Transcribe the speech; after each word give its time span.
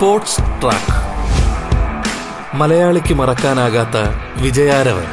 Sports 0.00 0.36
track. 0.38 0.94
മലയാളിക്ക് 2.56 3.14
മറക്കാനാകാത്ത 3.14 3.96
വിജയാരവൻ. 4.42 5.04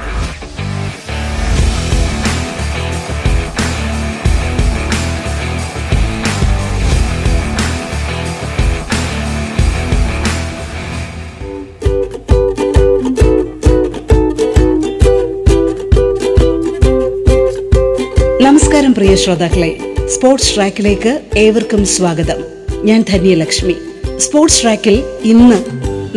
നമസ്കാരം 18.42 18.94
പ്രിയ 18.94 19.16
ശ്രോതാക്കളെ. 19.16 19.96
സ്പോർട്സ് 20.06 20.56
ട്രാക്കിലേക്ക് 20.56 21.22
ഏവർക്കും 21.38 21.86
സ്വാഗതം. 21.86 22.44
ഞാൻ 22.84 23.06
ധന്യലക്ഷ്മി. 23.10 23.76
സ്പോർട്സ് 24.20 24.62
ട്രാക്കിൽ 24.62 25.04
ഇന്ന് 25.24 25.58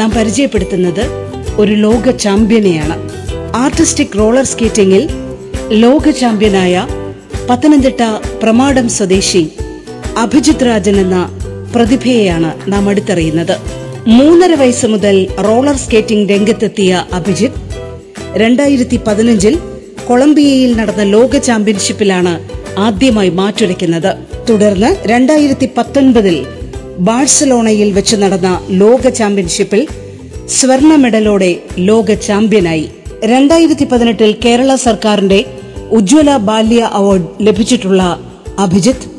നാം 0.00 0.10
പരിചയപ്പെടുത്തുന്നത് 0.10 1.04
ഒരു 1.56 1.72
ലോക 1.72 2.10
ചാമ്പ്യനെയാണ്. 2.10 2.96
ആർട്ടിസ്റ്റിക് 3.56 4.18
റോളർ 4.18 4.44
സ്കേറ്റിംഗിൽ 4.44 5.08
ലോക 5.70 6.10
ചാമ്പ്യനായ 6.10 6.86
പത്തനംതിട്ട 7.50 8.02
പ്രമാടം 8.42 8.88
സ്വദേശി 8.88 9.48
അഭിജിത് 10.18 10.66
രാജൻ 10.66 10.96
എന്ന 10.96 11.28
പ്രതിഭയെയാണ് 11.74 12.72
നാം 12.72 12.88
അടുത്തറിയുന്നത്. 12.88 13.56
മൂന്നര 14.06 14.54
വയസ്സ് 14.54 14.86
മുതൽ 14.86 15.26
റോളർ 15.46 15.76
സ്കേറ്റിംഗ് 15.76 16.30
രംഗത്തെത്തിയ 16.30 17.04
അഭിജിത്ത് 17.12 17.60
രണ്ടായിരത്തി 18.34 19.00
പതിനഞ്ചിൽ 19.06 19.58
കൊളംബിയയിൽ 20.06 20.76
നടന്ന 20.76 21.02
ലോക 21.02 21.36
ചാമ്പ്യൻഷിപ്പിലാണ് 21.36 22.48
ആദ്യമായി 22.78 23.28
മാറ്റുരയ്ക്കുന്നത്. 23.28 24.16
തുടർന്ന് 24.50 25.08
രണ്ടായിരത്തി 25.08 25.68
പത്തൊൻപതിൽ 25.78 26.46
ബാഴ്സലോണയിൽ 26.98 27.92
വെച്ച് 27.92 28.16
നടന്ന 28.16 28.66
ലോക 28.70 29.08
ചാമ്പ്യൻഷിപ്പിൽ 29.08 29.88
സ്വർണ 30.46 30.94
മെഡലോടെ 30.94 31.56
ലോക 31.78 32.14
ചാമ്പ്യനായി. 32.14 32.90
രണ്ടായിരത്തി 33.24 33.84
പതിനെട്ടിൽ 33.84 34.34
കേരള 34.44 34.74
സർക്കാരിന്റെ 34.74 35.44
ഉജ്ജ്വല 35.90 36.36
ബാല്യ 36.36 36.90
അവാർഡ് 36.92 37.26
ലഭിച്ചിട്ടുള്ള 37.40 38.20
അഭിജിത്ത് 38.58 39.10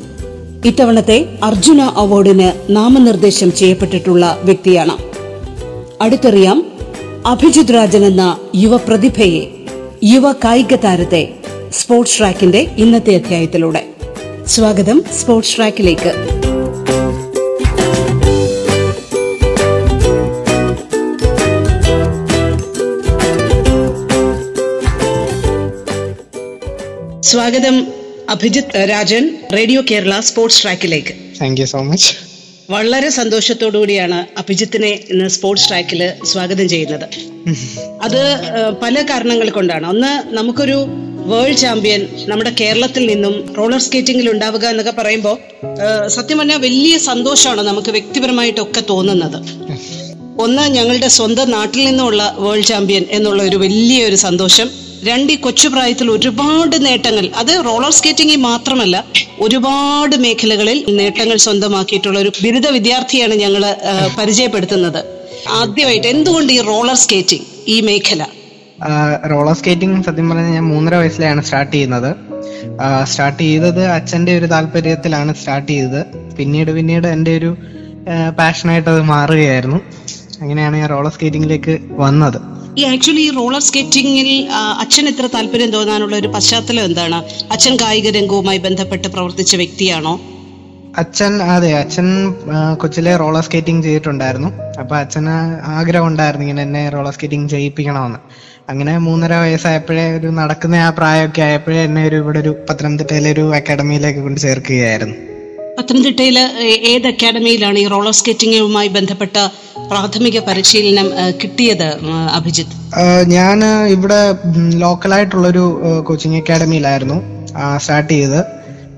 ഇത്തവണത്തെ 0.68 1.26
അർജുന 1.42 1.80
അവാർഡിന് 1.80 2.76
നാമനിർദ്ദേശം 2.76 3.52
ചെയ്യപ്പെട്ടിട്ടുള്ള 3.52 4.38
വ്യക്തിയാണ്. 4.42 4.96
അടുത്തറിയാം 6.02 6.66
അഭിജിത് 7.26 7.74
രാജൻ 7.74 8.04
എന്ന 8.04 8.38
യുവ 8.54 8.76
പ്രതിഭയെ 8.76 9.46
യുവ 10.04 10.32
കായിക 10.32 10.74
താരത്തെ 10.74 11.28
സ്പോർട്സ് 11.72 12.18
ട്രാക്കിന്റെ 12.18 12.66
ഇന്നത്തെ 12.76 13.14
അധ്യായത്തിലൂടെ. 13.14 13.86
സ്വാഗതം 14.46 15.02
സ്പോർട്സ് 15.20 15.56
ട്രാക്കിലേക്ക്. 15.56 16.41
സ്വാഗതം 27.32 27.86
അഭിജിത് 28.28 28.88
രാജൻ 28.90 29.36
റേഡിയോ 29.52 29.82
കേരള 29.90 30.20
സ്പോർട്സ് 30.20 30.62
ട്രാക്കിലേക്ക്. 30.62 31.12
താങ്ക് 31.40 31.60
യു 31.60 31.66
സോ 31.66 31.82
മച്ച് 31.82 32.14
വളരെ 32.70 33.08
സന്തോഷത്തോടു 33.08 33.78
കൂടിയാണ് 33.78 34.26
അഭിജിത്തിനെ 34.38 34.88
ഇന്ന് 34.88 35.28
സ്പോർട്സ് 35.28 35.68
ട്രാക്കിൽ 35.68 36.12
സ്വാഗതം 36.24 36.68
ചെയ്യുന്നത്. 36.68 37.06
അത് 38.02 38.20
പല 38.82 39.02
കാരണങ്ങൾ 39.10 39.50
കൊണ്ടാണ്. 39.50 39.86
ഒന്ന് 39.86 40.34
നമുക്കൊരു 40.34 40.86
വേൾഡ് 41.26 41.56
ചാമ്പ്യൻ 41.56 42.08
നമ്മുടെ 42.26 42.52
കേരളത്തിൽ 42.60 43.06
നിന്നും 43.06 43.54
റോളർ 43.58 43.80
സ്കേറ്റിംഗിൽ 43.80 44.30
ഉണ്ടാവുക 44.30 44.66
എന്നൊക്കെ 44.66 44.92
പറയുമ്പോൾ 44.92 45.36
സത്യം 46.08 46.38
പറഞ്ഞാൽ 46.38 46.58
വലിയ 46.58 46.98
സന്തോഷമാണ് 46.98 47.62
നമുക്ക് 47.62 47.90
വ്യക്തിപരമായിട്ടൊക്കെ 47.90 48.82
തോന്നുന്നത്. 48.90 49.38
ഒന്ന് 50.40 50.62
ഞങ്ങളുടെ 50.62 51.08
സ്വന്തം 51.08 51.50
നാട്ടിൽ 51.50 51.84
നിന്നുള്ള 51.84 52.34
വേൾഡ് 52.38 52.64
ചാമ്പ്യൻ 52.64 53.04
എന്നുള്ള 53.10 53.42
ഒരു 53.42 53.56
വലിയ 53.56 54.04
ഒരു 54.04 54.16
സന്തോഷം. 54.16 54.70
രണ്ട് 55.08 55.30
ഈ 55.34 55.36
കൊച്ചു 55.44 55.68
പ്രായത്തിൽ 55.74 56.08
ഒരുപാട് 56.16 56.76
നേട്ടങ്ങൾ 56.86 57.24
അത് 57.40 57.52
റോളർ 57.66 57.92
സ്കേറ്റിംഗിൽ 57.98 58.38
മാത്രമല്ല 58.50 58.96
ഒരുപാട് 59.44 60.14
മേഖലകളിൽ 60.24 60.78
നേട്ടങ്ങൾ 60.98 61.36
സ്വന്തമാക്കിയിട്ടുള്ള 61.46 62.18
ഒരു 62.24 62.30
ബിരുദ 62.42 62.66
വിദ്യാർത്ഥിയാണ് 62.76 63.34
ഞങ്ങൾ 63.44 63.64
പരിചയപ്പെടുത്തുന്നത്. 64.18 65.00
ആദ്യമായിട്ട് 65.60 66.08
എന്തുകൊണ്ട് 66.14 66.52
ഈ 66.56 66.60
റോളർ 66.70 66.98
സ്കേറ്റിംഗ് 67.04 67.46
ഈ 67.74 67.78
മേഖല? 67.88 68.22
റോളർ 69.32 69.54
സ്കേറ്റിംഗ് 69.60 70.04
സത്യം 70.06 70.28
പറഞ്ഞാൽ 70.30 70.54
ഞാൻ 70.58 70.66
മൂന്നര 70.72 70.94
വയസ്സിലാണ് 71.02 71.42
സ്റ്റാർട്ട് 71.48 71.72
ചെയ്യുന്നത്. 71.74 72.10
സ്റ്റാർട്ട് 73.10 73.42
ചെയ്തത് 73.42 73.82
അച്ഛന്റെ 73.96 74.32
ഒരു 74.38 74.46
താല്പര്യത്തിലാണ് 74.54 75.32
സ്റ്റാർട്ട് 75.40 75.68
ചെയ്തത്. 75.72 76.00
പിന്നീട് 76.38 76.70
പിന്നീട് 76.78 77.06
എന്റെ 77.16 77.32
ഒരു 77.40 77.50
പാഷനായിട്ട് 78.40 78.90
അത് 78.94 79.02
മാറുകയായിരുന്നു. 79.14 79.78
അങ്ങനെയാണ് 80.42 80.76
ഞാൻ 80.82 80.88
റോളർ 80.94 81.12
സ്കേറ്റിംഗിലേക്ക് 81.16 81.74
വന്നത്. 82.04 82.40
ഈ 82.80 82.82
ആക്ച്വലി 82.90 83.24
റോളർ 83.36 83.62
സ്കേറ്റിംഗിൽ 83.66 84.28
അച്ഛൻ 84.82 85.06
എത്ര 85.10 85.26
താല്പര്യം 85.34 85.70
തോന്നാനുള്ള 85.74 86.14
ഒരു 86.20 86.28
പശ്ചാത്തലം 86.34 86.84
എന്താണ്? 86.88 87.18
അച്ഛൻ 87.54 87.74
കായിക 87.82 88.10
രംഗവുമായി 88.16 88.60
ബന്ധപ്പെട്ട് 88.66 89.08
പ്രവർത്തിച്ച 89.14 89.56
വ്യക്തിയാണോ? 89.62 90.14
അച്ഛൻ 91.02 91.34
അതെ 91.54 91.70
അച്ഛൻ 91.80 92.06
കൊച്ചിലെ 92.80 93.12
റോളർ 93.22 93.44
സ്കേറ്റിംഗ് 93.48 93.84
ചെയ്തിട്ടുണ്ടായിരുന്നു. 93.86 94.50
അപ്പൊ 94.80 94.94
അച്ഛന് 95.02 95.36
ആഗ്രഹം 95.78 96.08
ഉണ്ടായിരുന്നു 96.10 96.46
ഇങ്ങനെ 96.46 96.62
എന്നെ 96.68 96.82
റോളർ 96.94 97.12
സ്കേറ്റിംഗ് 97.16 97.50
ചെയ്യിപ്പിക്കണമെന്ന്. 97.54 98.20
അങ്ങനെ 98.70 98.98
മൂന്നര 99.06 99.34
വയസ്സായപ്പോഴേ 99.44 100.06
ഒരു 100.18 100.28
നടക്കുന്ന 100.40 100.76
ആ 100.86 100.90
പ്രായമൊക്കെ 100.98 101.42
ആയപ്പോഴേ 101.48 101.80
എന്നെ 101.88 102.02
ഒരു 102.08 102.16
ഇവിടെ 102.16 102.40
ഒരു 102.44 102.54
പത്തനംതിട്ടയിലെ 102.68 103.30
ഒരു 103.36 103.44
അക്കാഡമിയിലേക്ക് 103.58 104.20
കൊണ്ട് 104.26 104.40
ചേർക്കുകയായിരുന്നു. 104.40 105.16
പത്തനംതിട്ടയിൽ 105.76 106.38
ഏത് 106.92 107.06
അക്കാഡമിയിലാണ് 107.10 107.78
ഈ 107.78 107.86
റോളർ 107.86 108.14
സ്കേറ്റിംഗുമായി 108.18 108.88
ബന്ധപ്പെട്ട 108.88 109.36
പ്രാഥമിക 109.90 110.38
പരിശീലനം 110.38 111.06
കിട്ടിയത് 111.42 111.88
അഭിജിത്ത്? 112.38 112.76
ഞാൻ 113.36 113.58
ഇവിടെ 113.94 114.20
ലോക്കലായിട്ടുള്ളൊരു 114.84 115.64
കോച്ചിങ് 116.08 116.36
അക്കാഡമിയിലായിരുന്നു 116.36 117.16
സ്റ്റാർട്ട് 117.78 118.12
ചെയ്തത്. 118.12 118.40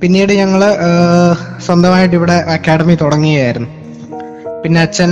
പിന്നീട് 0.02 0.32
ഞങ്ങൾ 0.32 0.62
സ്വന്തമായിട്ട് 1.66 2.16
ഇവിടെ 2.20 2.36
അക്കാഡമി 2.56 2.94
തുടങ്ങുകയായിരുന്നു. 2.94 3.70
പിന്നെ 4.64 4.80
അച്ഛൻ 4.80 5.10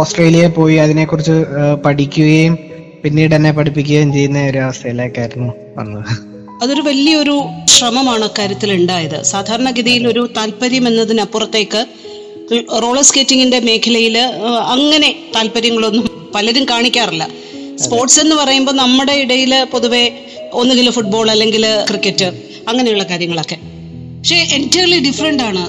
ഓസ്ട്രേലിയയിൽ 0.00 0.52
പോയി 0.58 0.76
അതിനെക്കുറിച്ച് 0.76 1.36
പഠിക്കുകയും 1.84 2.58
പിന്നീട് 3.04 3.34
എന്നെ 3.34 3.50
പഠിപ്പിക്കുകയും 3.50 4.12
ചെയ്യുന്ന 4.12 4.46
ഒരു 4.50 4.58
അവസ്ഥയിലേക്കായിരുന്നു 4.58 5.52
വന്നത്. 5.76 6.29
അതൊരു 6.62 6.80
വലിയൊരു 6.80 7.34
ശ്രമമാണ് 7.74 8.24
അക്കാര്യത്തിൽ 8.24 8.72
ഉണ്ടായത്. 8.72 9.22
സാധാരണഗതിയിൽ 9.22 10.06
ഒരു 10.08 10.22
താല്പര്യം 10.36 10.88
എന്നതിനപ്പുറത്തേക്ക് 10.88 11.80
റോളർ 12.82 13.02
സ്കേറ്റിംഗിന്റെ 13.02 13.58
മേഖലയിൽ 13.60 14.16
അങ്ങനെ 14.74 15.10
താല്പര്യങ്ങളൊന്നും 15.36 16.06
പലരും 16.34 16.64
കാണിക്കാറില്ല. 16.64 17.24
സ്പോർട്സ് 17.76 18.20
എന്ന് 18.20 18.36
പറയുമ്പോൾ 18.36 18.72
നമ്മുടെ 18.72 19.12
ഇടയിൽ 19.12 19.52
പൊതുവെ 19.72 20.04
ഒന്നുകിൽ 20.52 20.90
ഫുട്ബോൾ 20.90 21.30
അല്ലെങ്കിൽ 21.30 21.64
ക്രിക്കറ്റ് 21.90 22.28
അങ്ങനെയുള്ള 22.68 23.04
കാര്യങ്ങളൊക്കെ. 23.10 23.58
പക്ഷേ 24.18 24.38
എന്റയർലി 24.56 24.98
ഡിഫറെന്റ് 25.08 25.42
ആണ് 25.42 25.62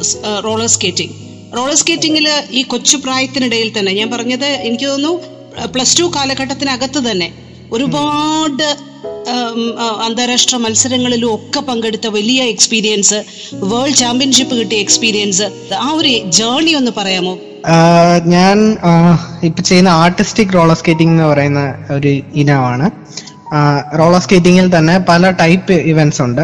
റോളർ 0.44 0.68
സ്കേറ്റിംഗ്. 0.68 1.14
റോളർ 1.58 1.76
സ്കേറ്റിങ്ങിൽ 1.76 2.28
ഈ 2.52 2.62
കൊച്ചു 2.64 2.98
പ്രായത്തിനിടയിൽ 2.98 3.70
തന്നെ 3.78 3.92
ഞാൻ 3.92 4.10
പറഞ്ഞത് 4.12 4.46
എനിക്ക് 4.46 4.86
തോന്നുന്നു 4.86 5.68
പ്ലസ് 5.74 6.00
ടു 6.00 6.12
കാലഘട്ടത്തിനകത്ത് 6.16 7.00
തന്നെ 7.12 7.30
ഒരുപാട് 7.72 8.68
അന്താരാഷ്ട്ര 10.06 10.58
മത്സരങ്ങളിലും 10.58 11.36
ഒക്കെ 11.36 11.60
പങ്കെടുത്ത 11.60 12.08
വലിയ 12.08 12.42
എക്സ്പീരിയൻസ് 12.44 13.20
വേൾഡ് 13.54 13.96
ചാമ്പ്യൻഷിപ്പ് 13.96 14.56
കിട്ടിയ 14.56 14.78
എക്സ്പീരിയൻസ് 14.78 15.74
ആ 15.74 15.92
ഒരു 15.92 16.14
ജേർണി 16.40 16.72
ഒന്ന് 16.72 16.92
പറയാമോ? 16.98 17.34
ഞാൻ 18.26 18.78
ഇപ്പൊ 19.44 19.62
ചെയ്യുന്ന 19.64 19.90
ആർട്ടിസ്റ്റിക് 19.90 20.54
റോളർ 20.54 20.76
സ്കേറ്റിംഗ് 20.76 21.12
എന്ന് 21.12 21.24
പറയുന്ന 21.24 21.64
ഒരു 21.92 22.12
ഇനമാണ്. 22.36 22.88
റോളർ 24.00 24.22
സ്കേറ്റിംഗിൽ 24.22 24.78
തന്നെ 24.78 24.98
പല 25.10 25.32
ടൈപ്പ് 25.32 25.74
ഇവന്റ്സ് 25.74 26.22
ഉണ്ട്. 26.22 26.44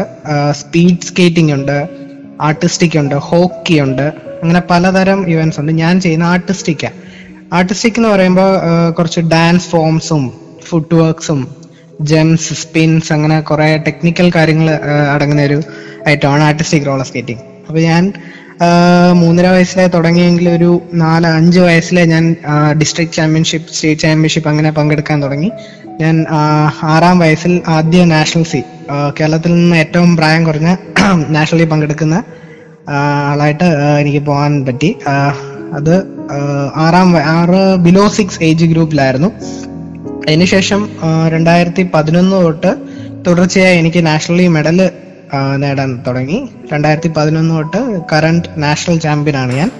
സ്പീഡ് 0.52 1.06
സ്കേറ്റിംഗ് 1.06 1.52
ഉണ്ട് 1.52 1.76
ആർട്ടിസ്റ്റിക് 2.40 2.98
ഉണ്ട് 2.98 3.14
ഹോക്കി 3.28 3.80
ഉണ്ട് 3.80 4.06
അങ്ങനെ 4.42 4.60
പലതരം 4.70 5.28
ഇവന്റ്സ് 5.28 5.60
ഉണ്ട്. 5.60 5.72
ഞാൻ 5.72 6.00
ചെയ്യുന്ന 6.00 6.24
ആർട്ടിസ്റ്റിക്കാണ് 6.24 6.96
ആർട്ടിസ്റ്റിക് 7.54 7.94
എന്ന് 7.96 8.08
പറയുമ്പോൾ 8.08 8.50
കുറച്ച് 8.90 9.20
ഡാൻസ് 9.20 9.68
ഫോംസും 9.68 10.24
ഫുഡ് 10.68 10.94
വർക്ക്സും 10.94 11.40
ജെംസ് 11.98 12.54
സ്പിൻസ് 12.54 13.12
അങ്ങനെ 13.12 13.40
കുറെ 13.40 13.76
ടെക്നിക്കൽ 13.86 14.30
കാര്യങ്ങൾ 14.34 14.68
അടങ്ങുന്ന 15.14 15.42
ഒരു 15.42 15.58
ഐറ്റമാണ് 16.08 16.42
ആർട്ടിസ്റ്റിക് 16.42 16.86
റോളർ 16.86 17.06
സ്കേറ്റിംഗ് 17.06 17.42
അപ്പൊ 17.68 17.80
ഞാൻ 17.80 18.04
മൂന്നര 19.14 19.46
വയസ്സിലെ 19.46 19.86
തുടങ്ങിയെങ്കിൽ 19.86 20.48
ഒരു 20.48 20.80
നാല് 20.92 21.26
അഞ്ച് 21.26 21.60
വയസ്സിലെ 21.60 22.04
ഞാൻ 22.04 22.24
ഡിസ്ട്രിക്ട് 22.72 23.12
ചാമ്പ്യൻഷിപ്പ് 23.12 23.74
സ്റ്റേറ്റ് 23.74 24.02
ചാമ്പ്യൻഷിപ്പ് 24.02 24.48
അങ്ങനെ 24.48 24.70
പങ്കെടുക്കാൻ 24.70 25.22
തുടങ്ങി. 25.22 25.50
ഞാൻ 26.00 26.16
ആറാം 26.84 27.18
വയസ്സിൽ 27.18 27.62
ആദ്യ 27.66 28.04
നാഷണൽ 28.04 28.42
സി 28.42 28.60
കേരളത്തിൽ 29.18 29.54
നിന്ന് 29.54 29.76
ഏറ്റവും 29.76 30.16
പ്രായം 30.16 30.44
കുറഞ്ഞ 30.44 30.68
നാഷണലി 31.36 31.64
പങ്കെടുക്കുന്ന 31.64 32.16
ആളായിട്ട് 33.30 33.68
എനിക്ക് 34.00 34.18
പോകാൻ 34.18 34.66
പറ്റി. 34.66 34.90
അത് 35.72 35.94
ആറാം 36.76 37.16
ആറ് 37.32 37.62
ബിലോ 37.86 38.08
സിക്സ് 38.08 38.42
ഏജ് 38.42 38.64
ഗ്രൂപ്പിലായിരുന്നു 38.64 39.30
അതിനുശേഷം 40.28 40.88
രണ്ടായിരത്തി 41.28 41.90
പതിനൊന്ന് 41.94 42.36
തൊട്ട് 42.36 42.76
തുടർച്ചയായി 43.26 43.78
എനിക്ക് 43.78 44.06
നാഷണലി 44.06 44.46
മെഡൽ 44.46 44.90
നേടാൻ 45.56 46.04
തുടങ്ങി. 46.06 46.48
രണ്ടായിരത്തി 46.72 47.08
പതിനൊന്ന് 47.08 47.54
തൊട്ട് 47.54 48.00
കറണ്ട് 48.12 48.48
നാഷണൽ 48.56 48.98
ചാമ്പ്യൻ 48.98 49.36
ആണ് 49.36 49.52
ഞാൻ. 49.52 49.70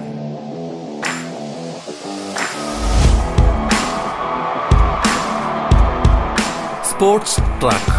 Sports 6.90 7.40
track. 7.60 7.94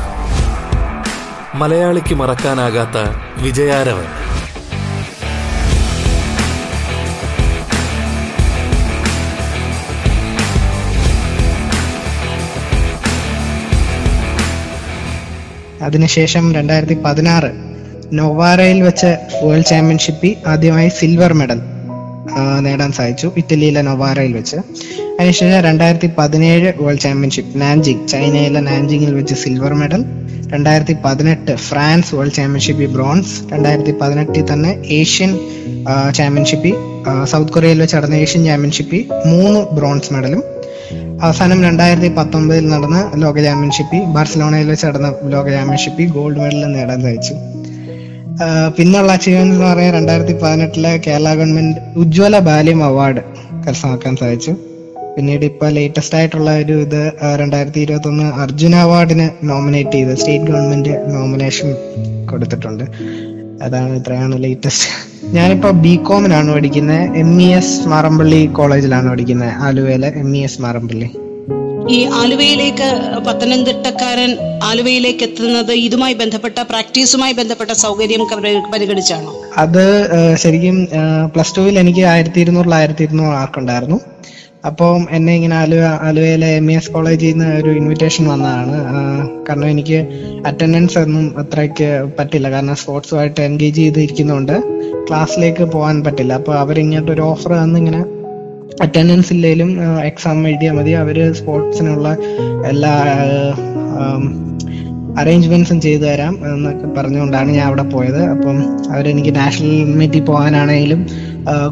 മലയാളിക്ക് 1.56 2.16
മറക്കാനാകാത്ത 2.16 2.98
വിജയാരവൻ. 3.44 4.06
അതിനുശേഷം 15.82 16.54
രണ്ടായിരത്തി 16.54 16.98
പതിനാറ് 17.06 17.52
നൊവാറയിൽ 18.14 18.82
വെച്ച് 18.82 19.18
വേൾഡ് 19.44 19.66
ചാമ്പ്യൻഷിപ്പിൽ 19.66 20.36
ആദ്യമായി 20.48 20.90
സിൽവർ 20.90 21.34
മെഡൽ 21.34 21.60
നേടാൻ 22.60 22.92
സാധിച്ചു 22.92 23.32
ഇറ്റലിയിലെ 23.38 23.82
നൊവാറയിൽ 23.82 24.34
വെച്ച്. 24.34 24.58
അതിനുശേഷം 25.20 25.62
രണ്ടായിരത്തി 25.62 26.10
പതിനേഴ് 26.18 26.74
വേൾഡ് 26.82 27.00
ചാമ്പ്യൻഷിപ്പ് 27.00 27.62
നാൻജിങ് 27.62 28.08
ചൈനയിലെ 28.08 28.60
നാൻജിങ്ങിൽ 28.60 29.14
വെച്ച് 29.14 29.36
സിൽവർ 29.36 29.74
മെഡൽ. 29.74 30.06
രണ്ടായിരത്തി 30.54 30.96
പതിനെട്ട് 31.06 31.56
ഫ്രാൻസ് 31.56 32.16
വേൾഡ് 32.16 32.34
ചാമ്പ്യൻഷിപ്പിൽ 32.34 32.86
ബ്രോൺസ്. 32.86 33.34
രണ്ടായിരത്തി 33.54 33.92
പതിനെട്ടിൽ 34.02 34.54
തന്നെ 34.54 34.72
ഏഷ്യൻ 35.00 35.40
ചാമ്പ്യൻഷിപ്പിൽ 36.14 36.76
സൗത്ത് 37.26 37.52
കൊറിയയിൽ 37.52 37.80
വെച്ച് 37.82 37.96
നടന്ന 37.96 38.16
ഏഷ്യൻ 38.16 38.44
ചാമ്പ്യൻഷിപ്പിൽ 38.46 39.04
മൂന്ന് 39.26 39.60
ബ്രോൺസ് 39.60 40.14
മെഡലും. 40.14 40.44
അവസാനം 41.26 41.60
രണ്ടായിരത്തി 41.68 42.10
പത്തൊമ്പതിൽ 42.18 42.66
നടന്ന 42.74 43.00
ലോക 43.24 43.38
ചാമ്പ്യൻഷിപ്പിൽ 43.46 44.02
ബാർസലോണയിൽ 44.16 44.68
വെച്ച് 44.72 44.86
നടന്ന 44.88 45.10
ലോക 45.34 45.46
ചാമ്പ്യൻഷിപ്പിൽ 45.56 46.08
ഗോൾഡ് 46.18 46.40
മെഡൽ 46.44 46.62
നേടാൻ 46.76 47.00
സാധിച്ചു. 47.06 47.36
പിന്നുള്ള 48.78 49.12
അച്ചീവ്മെന്റ് 49.18 49.54
എന്ന് 49.56 49.66
പറയാൻ 49.72 49.92
രണ്ടായിരത്തി 49.98 50.36
പതിനെട്ടിലെ 50.44 50.92
കേരള 51.06 51.30
ഗവൺമെന്റ് 51.40 51.82
ഉജ്ജ്വല 52.02 52.36
ബാല്യം 52.50 52.82
അവാർഡ് 52.90 53.24
കരസ്ഥമാക്കാൻ 53.64 54.14
സാധിച്ചു. 54.22 54.54
പിന്നീട് 55.16 55.44
ഇപ്പൊ 55.52 55.68
ലേറ്റസ്റ്റ് 55.78 56.18
ആയിട്ടുള്ള 56.18 56.50
ഒരു 56.64 56.76
ഇത് 56.86 57.02
രണ്ടായിരത്തി 57.42 57.80
ഇരുപത്തി 57.86 58.10
ഒന്ന് 58.12 58.28
അർജുന 58.44 58.76
അവാർഡിന് 58.88 59.28
നോമിനേറ്റ് 59.50 59.96
ചെയ്ത് 59.98 60.14
സ്റ്റേറ്റ് 60.22 60.48
ഗവൺമെന്റ് 60.52 60.94
നോമിനേഷൻ 61.16 61.70
കൊടുത്തിട്ടുണ്ട്. 62.32 62.86
അതാണ് 63.64 63.94
ഇത്രയാണ് 63.96 64.36
ലേറ്റസ്റ്റ് 64.44 64.90
ഞാനിപ്പോ 65.34 65.70
ബി 65.84 65.96
കോമിനാണ് 66.08 66.52
പഠിക്കുന്നത് 66.54 67.18
എം 67.18 67.32
ഇ 67.42 67.48
എസ് 67.54 67.88
മാറമ്പള്ളി 67.88 68.42
കോളേജിലാണ് 68.58 69.10
പഠിക്കുന്നത് 69.10 69.54
ആലുവയിലെ 69.62 70.12
എം 70.22 70.38
ഇ 70.38 70.42
എസ് 70.44 70.62
മാറമ്പള്ളി. 70.62 71.10
ഈ 71.90 72.00
ആലുവയിലേക്ക് 72.20 72.88
പത്തനംതിട്ടക്കാരൻ 73.28 74.32
ആലുവയിലേക്ക് 74.64 75.24
എത്തുന്നത് 75.24 75.72
ഇതുമായി 75.80 76.14
ബന്ധപ്പെട്ട 76.14 76.60
പ്രാക്ടീസുമായി 76.72 77.34
ബന്ധപ്പെട്ട 77.34 77.72
സൗകര്യം 77.84 78.24
പരിഗണിച്ചാണോ? 78.74 79.32
അത് 79.58 79.84
ശരിക്കും 80.36 80.78
പ്ലസ് 81.34 81.56
ടുവിൽ 81.58 81.80
എനിക്ക് 81.80 82.04
ആയിരത്തി 82.06 82.40
ഇരുന്നൂറിൽ 82.40 82.76
ആയിരത്തി 82.76 83.04
ഇരുന്നൂറ് 83.04 83.34
മാർക്ക് 83.34 83.60
ഉണ്ടായിരുന്നു 83.60 84.00
അപ്പം 84.66 85.08
എന്നെ 85.12 85.36
ഇങ്ങനെ 85.36 85.56
ആലുവ 85.56 85.80
ആലുവയിലെ 85.80 86.48
എം 86.56 86.72
ഇ 86.72 86.76
എസ് 86.76 86.92
കോളേജിൽ 86.92 87.32
നിന്ന് 87.32 87.46
ഒരു 87.46 87.70
ഇൻവിറ്റേഷൻ 87.70 88.28
വന്നതാണ്. 88.28 88.78
കാരണം 89.50 89.68
എനിക്ക് 89.70 90.00
അറ്റൻഡൻസ് 90.48 90.98
ഒന്നും 90.98 91.40
അത്രയ്ക്ക് 91.40 92.12
പറ്റില്ല. 92.20 92.50
കാരണം 92.50 92.76
സ്പോർട്സുമായിട്ട് 92.76 93.42
എൻഗേജ് 93.42 93.76
ചെയ്തിരിക്കുന്നതുകൊണ്ട് 93.76 94.56
ക്ലാസ്സിലേക്ക് 95.08 95.64
പോകാൻ 95.64 96.04
പറ്റില്ല. 96.04 96.34
അപ്പൊ 96.34 96.54
അവരിങ്ങോട്ട് 96.54 97.12
ഒരു 97.12 97.22
ഓഫർ 97.22 97.52
തന്നിങ്ങനെ 97.52 98.06
അറ്റൻഡൻസ് 98.82 99.34
ഇല്ലെങ്കിലും 99.34 100.02
എക്സാം 100.02 100.48
എഴുതിയാൽ 100.48 100.74
മതി. 100.74 100.92
അവർ 100.92 101.34
സ്പോർട്സിനുള്ള 101.34 102.18
എല്ലാ 102.66 102.94
അറേഞ്ച്മെന്റ്സും 105.20 105.78
ചെയ്തു 105.86 106.04
തരാം 106.06 106.34
എന്നൊക്കെ 106.50 106.88
പറഞ്ഞുകൊണ്ടാണ് 106.98 107.50
ഞാൻ 107.58 107.66
അവിടെ 107.70 107.86
പോയത്. 107.94 108.22
അപ്പം 108.34 108.58
അവരെനിക്ക് 108.94 109.34
നാഷണൽ 109.40 109.74
മീറ്റിൽ 110.00 110.24
പോകാനാണെങ്കിലും 110.30 111.02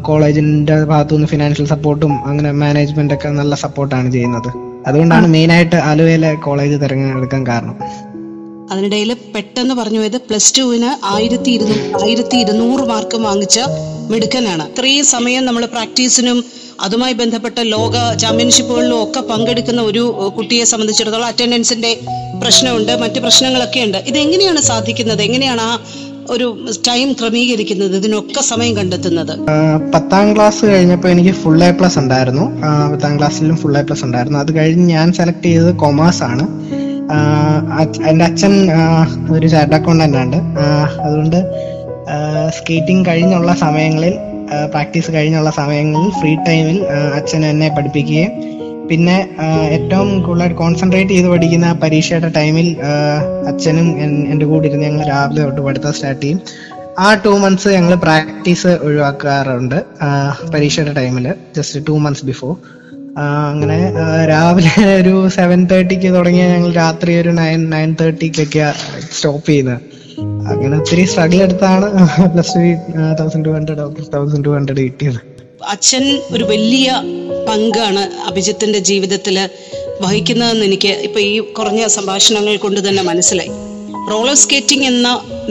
കോളേജിന്റെ 0.08 0.76
ഭാഗത്തുനിന്ന് 0.92 1.28
ഫിനാൻഷ്യൽ 1.32 1.66
സപ്പോർട്ടും 1.74 2.12
അങ്ങനെ 2.28 2.52
മാനേജ്മെന്റ് 2.62 3.14
ഒക്കെ 3.16 3.30
നല്ല 3.40 3.54
സപ്പോർട്ടാണ് 3.64 4.08
ചെയ്യുന്നത്. 4.16 4.50
അതുകൊണ്ടാണ് 4.88 5.26
മെയിൻ 5.34 5.50
ആയിട്ട് 5.56 5.78
ആലുവയിലെ 5.90 6.30
കോളേജ് 6.46 6.76
തിരഞ്ഞെടുക്കാൻ 6.82 7.42
കാരണം. 7.50 7.76
അതിനിടയിൽ 8.72 9.10
പെട്ടെന്ന് 9.34 9.74
പറഞ്ഞു 9.78 9.98
പോയത് 10.00 10.16
പ്ലസ് 10.28 10.50
ടുവിന് 10.56 10.90
ആയിരത്തി 11.12 11.50
ഇരുന്നൂറ് 11.56 11.84
ആയിരത്തി 12.02 12.36
ഇരുന്നൂറ് 12.44 12.84
മാർക്ക് 12.90 13.18
വാങ്ങിച്ച 13.26 13.58
മിടുക്കനാണ്. 14.10 14.64
ഇത്രയും 14.72 15.06
സമയം 15.14 15.42
നമ്മൾ 15.48 15.64
പ്രാക്ടീസിനും 15.74 16.38
അതുമായി 16.80 17.12
ബന്ധപ്പെട്ട 17.12 17.58
ലോക 17.74 17.94
ചാമ്പ്യൻഷിപ്പുകളിലും 18.22 18.98
ഒക്കെ 19.02 19.20
പങ്കെടുക്കുന്ന 19.20 19.80
ഒരു 19.82 20.32
കുട്ടിയെ 20.36 20.64
സംബന്ധിച്ചിടത്തോളം 20.64 21.26
അറ്റൻഡൻസിന്റെ 21.26 21.92
പ്രശ്നമുണ്ട് 22.42 22.92
മറ്റു 23.02 23.20
പ്രശ്നങ്ങളൊക്കെ 23.20 23.80
ഉണ്ട്. 23.80 23.98
ഇതെങ്ങനെയാണ് 24.10 24.60
സാധിക്കുന്നത്? 24.60 25.22
എങ്ങനെയാണ് 25.22 25.60
ആ 25.60 25.72
ഒരു 26.30 26.46
ടൈം 26.88 27.12
ക്രമീകരിക്കുന്നത്? 27.12 27.96
ഇതിനൊക്കെ 27.96 28.40
സമയം 28.40 28.76
കണ്ടെത്തുന്നത്? 28.76 29.34
പത്താം 29.94 30.36
ക്ലാസ് 30.36 30.64
കഴിഞ്ഞപ്പോൾ 30.64 31.08
എനിക്ക് 31.08 31.34
ഫുൾ 31.42 31.64
എ 31.64 31.70
പ്ലസ് 31.70 31.98
ഉണ്ടായിരുന്നു. 31.98 32.44
പത്താം 32.92 33.18
ക്ലാസ്സിലും 33.18 33.56
ഫുൾ 33.56 33.78
എ 33.78 33.82
പ്ലസ് 33.82 34.04
ഉണ്ടായിരുന്നു. 34.04 34.38
അത് 34.38 34.50
കഴിഞ്ഞ് 34.56 34.86
ഞാൻ 34.88 35.12
സെലക്ട് 35.12 35.42
ചെയ്തത് 35.42 35.74
കൊമേഴ്സ് 35.74 36.22
ആണ്. 36.22 36.46
എന്റെ 38.08 38.24
അച്ഛൻ 38.24 38.54
ഒരു 39.34 39.46
ചാർട്ട് 39.46 39.76
അക്കൗണ്ടന്റ് 39.76 40.16
ആണ്. 40.16 40.38
അതുകൊണ്ട് 41.00 41.38
സ്കേറ്റിംഗ് 42.58 43.06
കഴിഞ്ഞുള്ള 43.06 43.54
സമയങ്ങളിൽ 43.54 44.14
പ്രാക്ടീസ് 44.70 45.12
കഴിഞ്ഞുള്ള 45.12 45.50
സമയങ്ങളിൽ 45.50 46.10
ഫ്രീ 46.10 46.34
ടൈമിൽ 46.34 46.82
അച്ഛൻ 47.14 47.46
എന്നെ 47.46 47.68
പഠിപ്പിക്കുകയും. 47.68 48.30
പിന്നെ 48.88 49.28
ഏറ്റവും 49.70 50.22
കൂടുതൽ 50.22 50.52
കോൺസെൻട്രേറ്റ് 50.52 51.10
ചെയ്ത് 51.10 51.28
പഠിക്കുന്ന 51.28 51.72
പരീക്ഷയുടെ 51.72 52.28
ടൈമിൽ 52.28 52.76
അച്ഛനും 53.46 53.98
എൻ- 53.98 54.28
എന്റെ 54.28 54.46
കൂടെ 54.46 54.68
ഇരുന്ന് 54.68 54.84
ഞങ്ങൾ 54.84 55.08
രാവിലെ 55.08 55.42
തൊട്ട് 55.42 55.60
പഠിത്തം 55.60 55.92
സ്റ്റാർട്ട് 55.92 56.22
ചെയ്യും. 56.22 56.40
ആ 56.98 57.14
ടു 57.14 57.28
മന്ത്സ് 57.28 57.68
ഞങ്ങൾ 57.68 57.94
പ്രാക്ടീസ് 57.94 58.66
ഒഴിവാക്കാറുണ്ട് 58.66 59.84
പരീക്ഷയുടെ 60.54 60.92
ടൈമിൽ 60.92 61.34
ജസ്റ്റ് 61.56 61.80
ടു 61.88 61.92
മന്ത്സ് 61.92 62.26
ബിഫോർ 62.26 62.56
അങ്ങനെ 63.50 63.92
രാവിലെ 64.28 64.94
ഒരു 64.94 65.28
സെവൻ 65.28 65.64
തേർട്ടിക്ക് 65.64 66.14
തുടങ്ങിയ 66.14 66.46
ഞങ്ങൾ 66.46 66.72
രാത്രി 66.72 67.20
ഒരു 67.20 67.28
നയൻ 67.28 67.70
നയൻ 67.70 67.96
തേർട്ടിക്കൊക്കെയാണ് 68.00 68.74
സ്റ്റോപ്പ് 69.16 69.48
ചെയ്യുന്നത്. 69.48 69.97
അങ്ങനെ 70.52 70.74
ഒത്തിരി 70.80 71.04
സ്ട്രഗിൾ 71.12 71.38
എടുത്താണ്. 71.46 71.86
Plus 72.34 72.54
two 72.54 72.60
thousand 73.20 73.44
two 73.46 73.52
hundred 73.56 73.82
thousand 74.14 74.44
two 74.44 74.52
hundred 74.56 74.82
കിട്ടിയത്. 74.86 75.20
അച്ഛൻ 75.74 76.04
ഒരു 76.34 76.44
വലിയ 76.44 76.88
പങ്കാണ് 77.48 78.02
അഭിജിത്തിന്റെ 78.28 78.78
ജീവിതത്തിൽ 78.90 79.36
വഹിക്കുന്നതെന്ന് 80.00 80.64
എനിക്ക് 80.64 80.92
ഇപ്പൊ 81.06 81.20
ഈ 81.20 81.38
കുറഞ്ഞ 81.58 81.86
സംഭാഷണങ്ങൾ 81.96 82.56
കൊണ്ട് 82.64 82.80
തന്നെ 82.88 83.02
മനസ്സിലായി. 83.02 83.52
റോളർ 84.10 84.36
സ്കേറ്റിംഗ് 84.42 84.86
എന്ന 84.92 85.08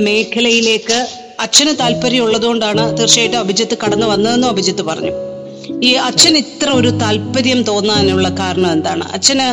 മേഖലയിലേക്ക് 0.07 0.99
അച്ഛന് 1.45 1.73
താല്പര്യം 1.79 2.23
ഉള്ളതുകൊണ്ടാണ് 2.23 2.83
തീർച്ചയായിട്ടും 2.97 3.39
അഭിജിത്ത് 3.39 3.75
കടന്നു 3.83 4.07
വന്നതെന്നും 4.07 4.49
അഭിജിത്ത് 4.49 4.81
പറഞ്ഞു. 4.81 5.13
ഈ 5.87 5.91
അച്ഛൻ 6.09 6.33
ഇത്ര 6.43 6.69
ഒരു 6.79 6.89
താല്പര്യം 7.03 7.59
തോന്നാനുള്ള 7.61 8.27
കാരണം 8.39 8.69
എന്താണ്? 8.71 9.05
അച്ഛന് 9.17 9.47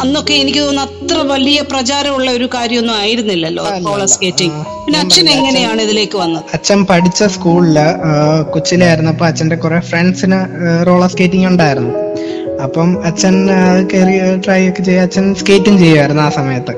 അന്നൊക്കെ 0.00 0.34
എനിക്ക് 0.42 0.60
തോന്നുന്നു 0.60 0.82
അത്ര 0.82 1.18
വലിയ 1.32 1.58
പ്രചാരമുള്ള 1.70 2.30
ഒരു 2.30 2.46
കാര്യമൊന്നും 2.54 2.94
ആയിരുന്നില്ലല്ലോ 2.94 3.64
റോളർ 3.86 4.08
സ്കേറ്റിംഗ് 4.14 4.60
പിന്നെ 4.84 4.98
അച്ഛൻ 5.00 5.28
എങ്ങനെയാണ് 5.34 5.80
ഇതിലേക്ക് 5.82 6.16
വന്നത്? 6.18 6.44
അച്ഛൻ 6.56 6.80
പഠിച്ച 6.90 7.22
സ്കൂളിൽ 7.34 7.78
കൊച്ചിലായിരുന്നപ്പോ 8.54 9.26
അച്ഛന്റെ 9.26 9.56
കുറെ 9.56 9.80
ഫ്രണ്ട്സിന് 9.90 10.40
റോളർ 10.88 11.10
സ്കേറ്റിംഗ് 11.14 11.46
ഉണ്ടായിരുന്നു. 11.46 11.92
അപ്പം 12.64 12.90
അച്ഛൻ 13.10 13.36
കയറി 13.92 14.16
ട്രൈ 14.46 14.60
ഒക്കെ 14.70 14.82
ചെയ്യുക 14.88 15.06
അച്ഛൻ 15.08 15.34
സ്കേറ്റിംഗ് 15.42 15.80
ചെയ്യുമായിരുന്നു 15.82 16.22
ആ 16.22 16.30
സമയത്ത്. 16.38 16.74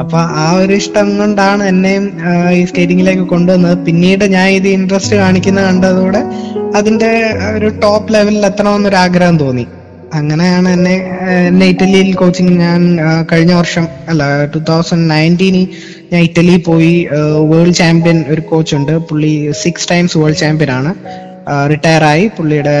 അപ്പൊ 0.00 0.18
ആ 0.44 0.46
ഒരു 0.60 0.72
ഇഷ്ടം 0.72 1.08
കൊണ്ടാണ് 1.18 1.64
എന്നെയും 1.64 2.04
ഈ 2.58 2.64
സ്കേറ്റിംഗിലേക്ക് 2.70 3.26
കൊണ്ടുവന്നത്. 3.34 3.76
പിന്നീട് 3.86 4.24
ഞാൻ 4.24 4.48
ഇത് 4.48 4.68
ഇൻട്രസ്റ്റ് 4.68 5.16
കാണിക്കുന്ന 5.16 5.60
കണ്ടതോടെ 5.68 6.22
അതിന്റെ 6.78 7.10
ഒരു 7.56 7.68
ടോപ്പ് 7.68 8.14
ലെവലിൽ 8.14 8.46
എത്തണമെന്നൊരു 8.46 8.96
ആഗ്രഹം 8.96 9.36
തോന്നി. 9.44 9.66
അങ്ങനെയാണ് 10.12 10.68
എന്നെ 10.68 10.94
എന്നെ 11.46 11.66
ഇറ്റലിയിൽ 11.66 12.14
കോച്ചിങ് 12.14 12.60
ഞാൻ 12.60 12.98
കഴിഞ്ഞ 13.32 13.52
വർഷം 13.52 13.88
അല്ല 14.08 14.44
ടൂ 14.44 14.60
തൗസൻഡ് 14.60 15.10
നയന്റീനിൽ 15.10 15.68
ഞാൻ 16.12 16.22
ഇറ്റലിയിൽ 16.22 16.62
പോയി 16.62 17.08
വേൾഡ് 17.50 17.74
ചാമ്പ്യൻ 17.74 18.24
ഒരു 18.28 18.40
കോച്ചുണ്ട് 18.40 18.92
പുള്ളി 18.92 19.52
സിക്സ് 19.62 19.88
ടൈംസ് 19.90 20.18
വേൾഡ് 20.18 20.36
ചാമ്പ്യൻ 20.36 20.70
ആണ്. 20.70 20.94
റിട്ടയർ 21.70 22.04
ആയി. 22.04 22.30
പുള്ളിയുടെ 22.38 22.76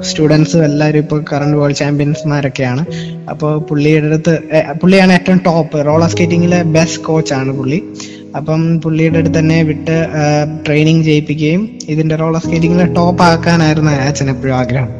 സ്റ്റുഡൻസ് 0.00 0.56
എല്ലാവരും 0.56 0.98
ഇപ്പോൾ 0.98 1.24
കറണ്ട് 1.32 1.56
വേൾഡ് 1.56 1.74
ചാമ്പ്യൻസ്മാരൊക്കെയാണ് 1.74 2.84
അപ്പോൾ 3.30 3.58
പുള്ളിയുടെ 3.58 4.06
അടുത്ത് 4.06 4.38
പുള്ളിയാണ് 4.82 5.12
ഏറ്റവും 5.12 5.38
ടോപ്പ് 5.38 5.86
റോളർ 5.86 6.08
സ്കേറ്റിങ്ങിലെ 6.10 6.62
ബെസ്റ്റ് 6.62 7.02
കോച്ചാണ് 7.02 7.52
പുള്ളി. 7.52 7.82
അപ്പം 8.36 8.80
പുള്ളിയുടെ 8.80 9.18
അടുത്ത് 9.18 9.38
തന്നെ 9.38 9.62
വിട്ട് 9.62 10.06
ട്രെയിനിങ് 10.66 11.02
ചെയ്യിപ്പിക്കുകയും 11.02 11.78
ഇതിന്റെ 11.88 12.16
റോളർ 12.16 12.40
സ്കേറ്റിങ്ങിലെ 12.40 12.84
ടോപ്പ് 12.84 13.22
ആക്കാനായിരുന്നു 13.22 13.90
അച്ഛൻ 13.90 14.30
എപ്പോഴും 14.30 14.56
ആഗ്രഹം. 14.56 14.99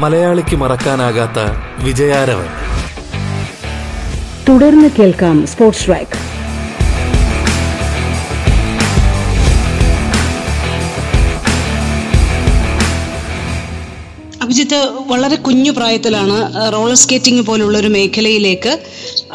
മലയാളിക്ക് 0.00 0.56
മറക്കാനാകാത്ത 0.56 1.38
വിജയാരവൻ. 1.84 2.48
തുടർന്ന് 4.48 4.88
കേൾക്കാം 4.98 5.46
സ്പോർട്സ് 5.46 5.86
ട്രാക്ക്. 5.86 6.16
അഭിജിത്ത് 14.42 14.78
വളരെ 15.06 15.36
കുഞ്ഞു 15.36 15.70
പ്രായത്തിലാണ് 15.70 16.38
റോളർ 16.72 16.94
സ്കേറ്റിംഗ് 16.94 17.46
പോലുള്ള 17.46 17.78
ഒരു 17.78 17.88
മേഖലയിലേക്ക് 17.88 18.72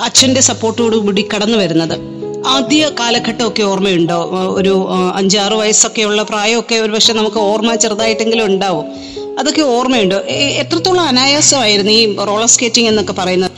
അച്ഛന്റെ 0.04 0.42
സപ്പോർട്ടോടുകൂടി 0.42 1.28
കടന്നു 1.34 1.58
വരുന്നത്. 1.58 2.00
ആദ്യ 2.48 2.92
കാലഘട്ടമൊക്കെ 3.00 3.64
ഓർമ്മയുണ്ടോ? 3.64 4.20
ഒരു 4.56 4.74
അഞ്ചാറ് 5.16 5.54
വയസ്സൊക്കെയുള്ള 5.54 6.24
പ്രായമൊക്കെ 6.24 6.76
ഒരു 6.76 6.92
പക്ഷെ 6.92 7.14
നമുക്ക് 7.14 7.38
ഓർമ്മ 7.38 7.76
ചെറുതായിട്ടെങ്കിലും 7.76 8.46
ഉണ്ടാവും. 8.46 9.15
അതൊക്കെ 9.40 9.62
ഓർമ്മയുണ്ടോ. 9.62 10.18
എത്രത്തോളം 10.62 11.02
അനായാസമായിരുന്നു 11.02 11.92
ഈ 11.92 12.16
റോളർ 12.30 12.48
സ്കേറ്റിംഗ് 12.48 12.90
എന്നൊക്കെ 12.90 13.14
പറയുന്നത്? 13.14 13.52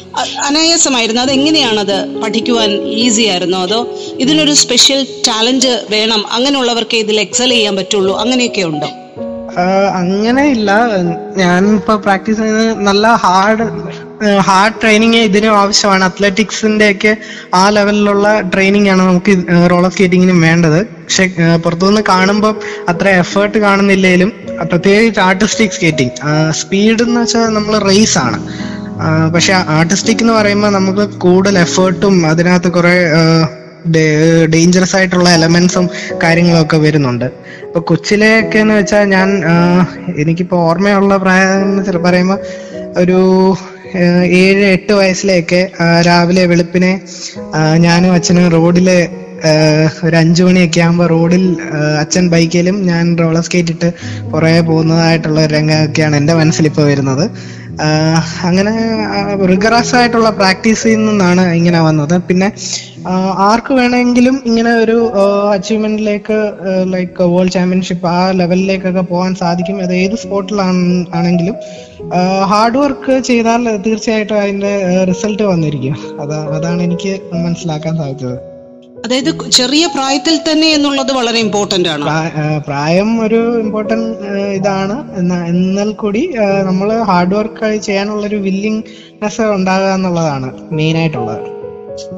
അനായാസമായിരുന്നു. 0.47 1.21
അത് 1.21 1.31
എങ്ങനെയാണത് 1.31 2.21
പഠിക്കുവാൻ 2.21 2.71
ഈസി 3.03 3.21
ആയിരുന്നു? 3.21 3.57
അതോ 3.57 3.79
ഇതിനൊരു 4.19 4.53
സ്പെഷ്യൽ 4.53 5.07
ടാലന്റ് 5.27 5.85
വേണം? 5.89 6.23
അങ്ങനെയുള്ളവർക്ക് 6.31 6.97
ഇതിൽ 6.97 7.19
എക്സൽ 7.19 7.49
ചെയ്യാൻ 7.49 7.75
പറ്റുള്ളൂ. 7.75 8.15
അങ്ങനെയൊക്കെ 8.17 8.61
ഉണ്ടോ? 8.61 8.89
അങ്ങനെ 9.99 10.43
ഇല്ല 10.55 10.71
ഞാൻ 11.37 11.75
ഇപ്പൊ 11.75 11.95
പ്രാക്ടീസ് 11.95 12.39
ചെയ്യുന്നത് 12.39 12.81
നല്ല 12.87 13.07
ഹാർഡ് 13.07 13.65
ഹാർഡ് 14.47 14.73
ട്രെയിനിങ് 14.81 15.15
ഇതിനും 15.15 15.57
ആവശ്യമാണ്. 15.59 16.03
അത്ലറ്റിക്സിന്റെ 16.03 16.91
ഒക്കെ 16.91 17.17
ആ 17.53 17.69
ലെവലിലുള്ള 17.69 18.27
ട്രെയിനിങ് 18.53 18.89
ആണ് 18.89 19.01
നമുക്ക് 19.01 19.33
റോളർ 19.71 19.91
സ്കേറ്റിങ്ങിനും 19.91 20.41
വേണ്ടത്. 20.41 20.79
പക്ഷെ 21.03 21.25
പുറത്തുനിന്ന് 21.63 22.01
കാണുമ്പോൾ 22.09 22.53
അത്ര 22.89 23.07
എഫേർട്ട് 23.23 23.57
കാണുന്നില്ലെങ്കിലും 23.57 24.33
പ്രത്യേകിച്ച് 24.63 25.19
ആർട്ടിസ്റ്റിക് 25.19 25.69
സ്കേറ്റിംഗ് 25.69 26.11
സ്പീഡ് 26.51 27.03
എന്ന് 27.03 27.21
വെച്ചാൽ 27.21 27.47
നമ്മൾ 27.53 27.77
റേസ് 27.77 28.17
ആണ്. 28.17 28.37
പക്ഷെ 29.33 29.53
ആർട്ടിസ്റ്റിക് 29.53 30.21
എന്ന് 30.21 30.33
പറയുമ്പോൾ 30.33 30.69
നമുക്ക് 30.69 31.09
കൂടുതൽ 31.17 31.59
എഫേർട്ടും 31.59 32.27
അതിനകത്ത് 32.27 32.69
കുറെ 32.71 32.95
ഡേഞ്ചറസ് 34.53 34.95
ആയിട്ടുള്ള 34.95 35.29
എലമെന്റ്സും 35.29 35.89
കാര്യങ്ങളൊക്കെ 36.23 36.77
വരുന്നുണ്ട്. 36.77 37.25
ഇപ്പൊ 37.61 37.79
കൊച്ചിലെയൊക്കെ 37.79 38.57
എന്ന് 38.57 38.73
വെച്ചാൽ 38.73 39.03
ഞാൻ 39.03 39.43
എനിക്കിപ്പോ 40.17 40.57
ഓർമ്മയുള്ള 40.57 41.17
പ്രായം 41.17 41.77
വെച്ചാൽ 41.77 41.97
പറയുമ്പോൾ 41.97 42.39
ഒരു 42.97 43.19
ഏഴ് 44.23 44.65
എട്ട് 44.65 44.93
വയസ്സിലെയൊക്കെ 44.93 45.71
രാവിലെ 46.07 46.45
വെളുപ്പിനെ 46.45 47.01
ഞാനും 47.77 48.13
അച്ഛനും 48.13 48.49
റോഡിൽ 48.49 49.07
ഒരു 50.05 50.15
അഞ്ചു 50.21 50.41
മണിയൊക്കെ 50.47 50.81
ആകുമ്പോൾ 50.85 51.07
റോഡിൽ 51.13 51.45
അച്ഛൻ 52.01 52.25
ബൈക്കിലും 52.33 52.77
ഞാൻ 52.89 53.05
റോളർ 53.21 53.45
സ്കേറ്റ് 53.47 53.75
ഇട്ട് 53.75 53.89
പുറകെ 54.31 54.61
പോകുന്നതായിട്ടുള്ള 54.71 55.39
ഒരു 55.45 55.53
രംഗമൊക്കെയാണ് 55.57 56.17
എന്റെ 56.21 56.35
മനസ്സിൽ 56.41 56.67
ഇപ്പോൾ 56.71 56.87
വരുന്നത് 56.91 57.25
അങ്ങനെ 58.49 58.71
റിഗറസ് 59.51 59.93
ആയിട്ടുള്ള 59.97 60.29
പ്രാക്ടീസിൽ 60.37 60.95
നിന്നാണ് 61.07 61.43
ഇങ്ങനെ 61.57 61.79
വന്നത്. 61.87 62.15
പിന്നെ 62.27 62.47
ആർക്ക് 63.49 63.73
വേണമെങ്കിലും 63.79 64.35
ഇങ്ങനെ 64.49 64.71
ഒരു 64.83 64.95
അച്ചീവ്മെന്റിലേക്ക് 65.55 66.37
ലൈക്ക് 66.93 67.27
വേൾഡ് 67.33 67.53
ചാമ്പ്യൻഷിപ്പ് 67.57 68.07
ആ 68.15 68.17
ലെവലിലേക്കൊക്കെ 68.39 69.03
പോകാൻ 69.13 69.31
സാധിക്കും. 69.43 69.77
അത് 69.85 69.93
ഏത് 70.01 70.15
സ്പോർട്ടിലാണ് 70.23 70.83
ആണെങ്കിലും 71.19 71.55
ഹാർഡ് 72.51 72.77
വർക്ക് 72.83 73.15
ചെയ്താൽ 73.29 73.63
തീർച്ചയായിട്ടും 73.85 74.41
അതിന്റെ 74.43 74.73
റിസൾട്ട് 75.11 75.43
വന്നിരിക്കും. 75.53 75.97
അതാ 76.23 76.39
അതാണ് 76.57 76.81
എനിക്ക് 76.89 77.13
മനസ്സിലാക്കാൻ 77.45 77.95
സാധിച്ചത്. 78.03 78.37
അതായത് 79.05 79.49
ചെറിയ 79.49 79.87
പ്രായത്തിൽ 79.87 80.39
തന്നെ 80.51 80.67
എന്നുള്ളത് 80.69 81.11
വളരെ 81.11 81.39
ഇമ്പോർട്ടന്റ് 81.39 81.89
ആണ്. 81.89 82.05
പ്രായം 82.67 83.21
ഒരു 83.21 83.59
ഇമ്പോർട്ടന്റ് 83.59 84.07
ഇതാണ്. 84.55 85.17
എന്നാ- 85.17 85.47
എന്നാൽ 85.47 85.91
കൂടി 85.93 86.29
നമ്മൾ 86.65 87.03
ഹാർഡ് 87.03 87.35
വർക്ക് 87.35 87.77
ചെയ്യാനുള്ള 87.77 88.25
ഒരു 88.27 88.35
വില്ലിംഗ് 88.35 88.83
ഉണ്ടാകുക 89.51 89.93
എന്നുള്ളതാണ് 89.93 90.49
മെയിൻ 90.71 90.97
ആയിട്ടുള്ളത് 90.97 91.45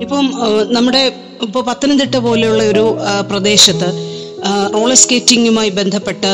ഇപ്പം 0.01 0.25
നമ്മുടെ 0.71 1.01
ഇപ്പോൾ 1.41 1.63
പത്തനംതിട്ട 1.63 2.17
പോലെയുള്ള 2.17 2.63
ഒരു 2.63 2.85
പ്രദേശത്ത് 3.29 3.89
റോളർ 4.73 4.95
സ്കേറ്റിംഗുമായി 4.95 5.69
ബന്ധപ്പെട്ട് 5.69 6.31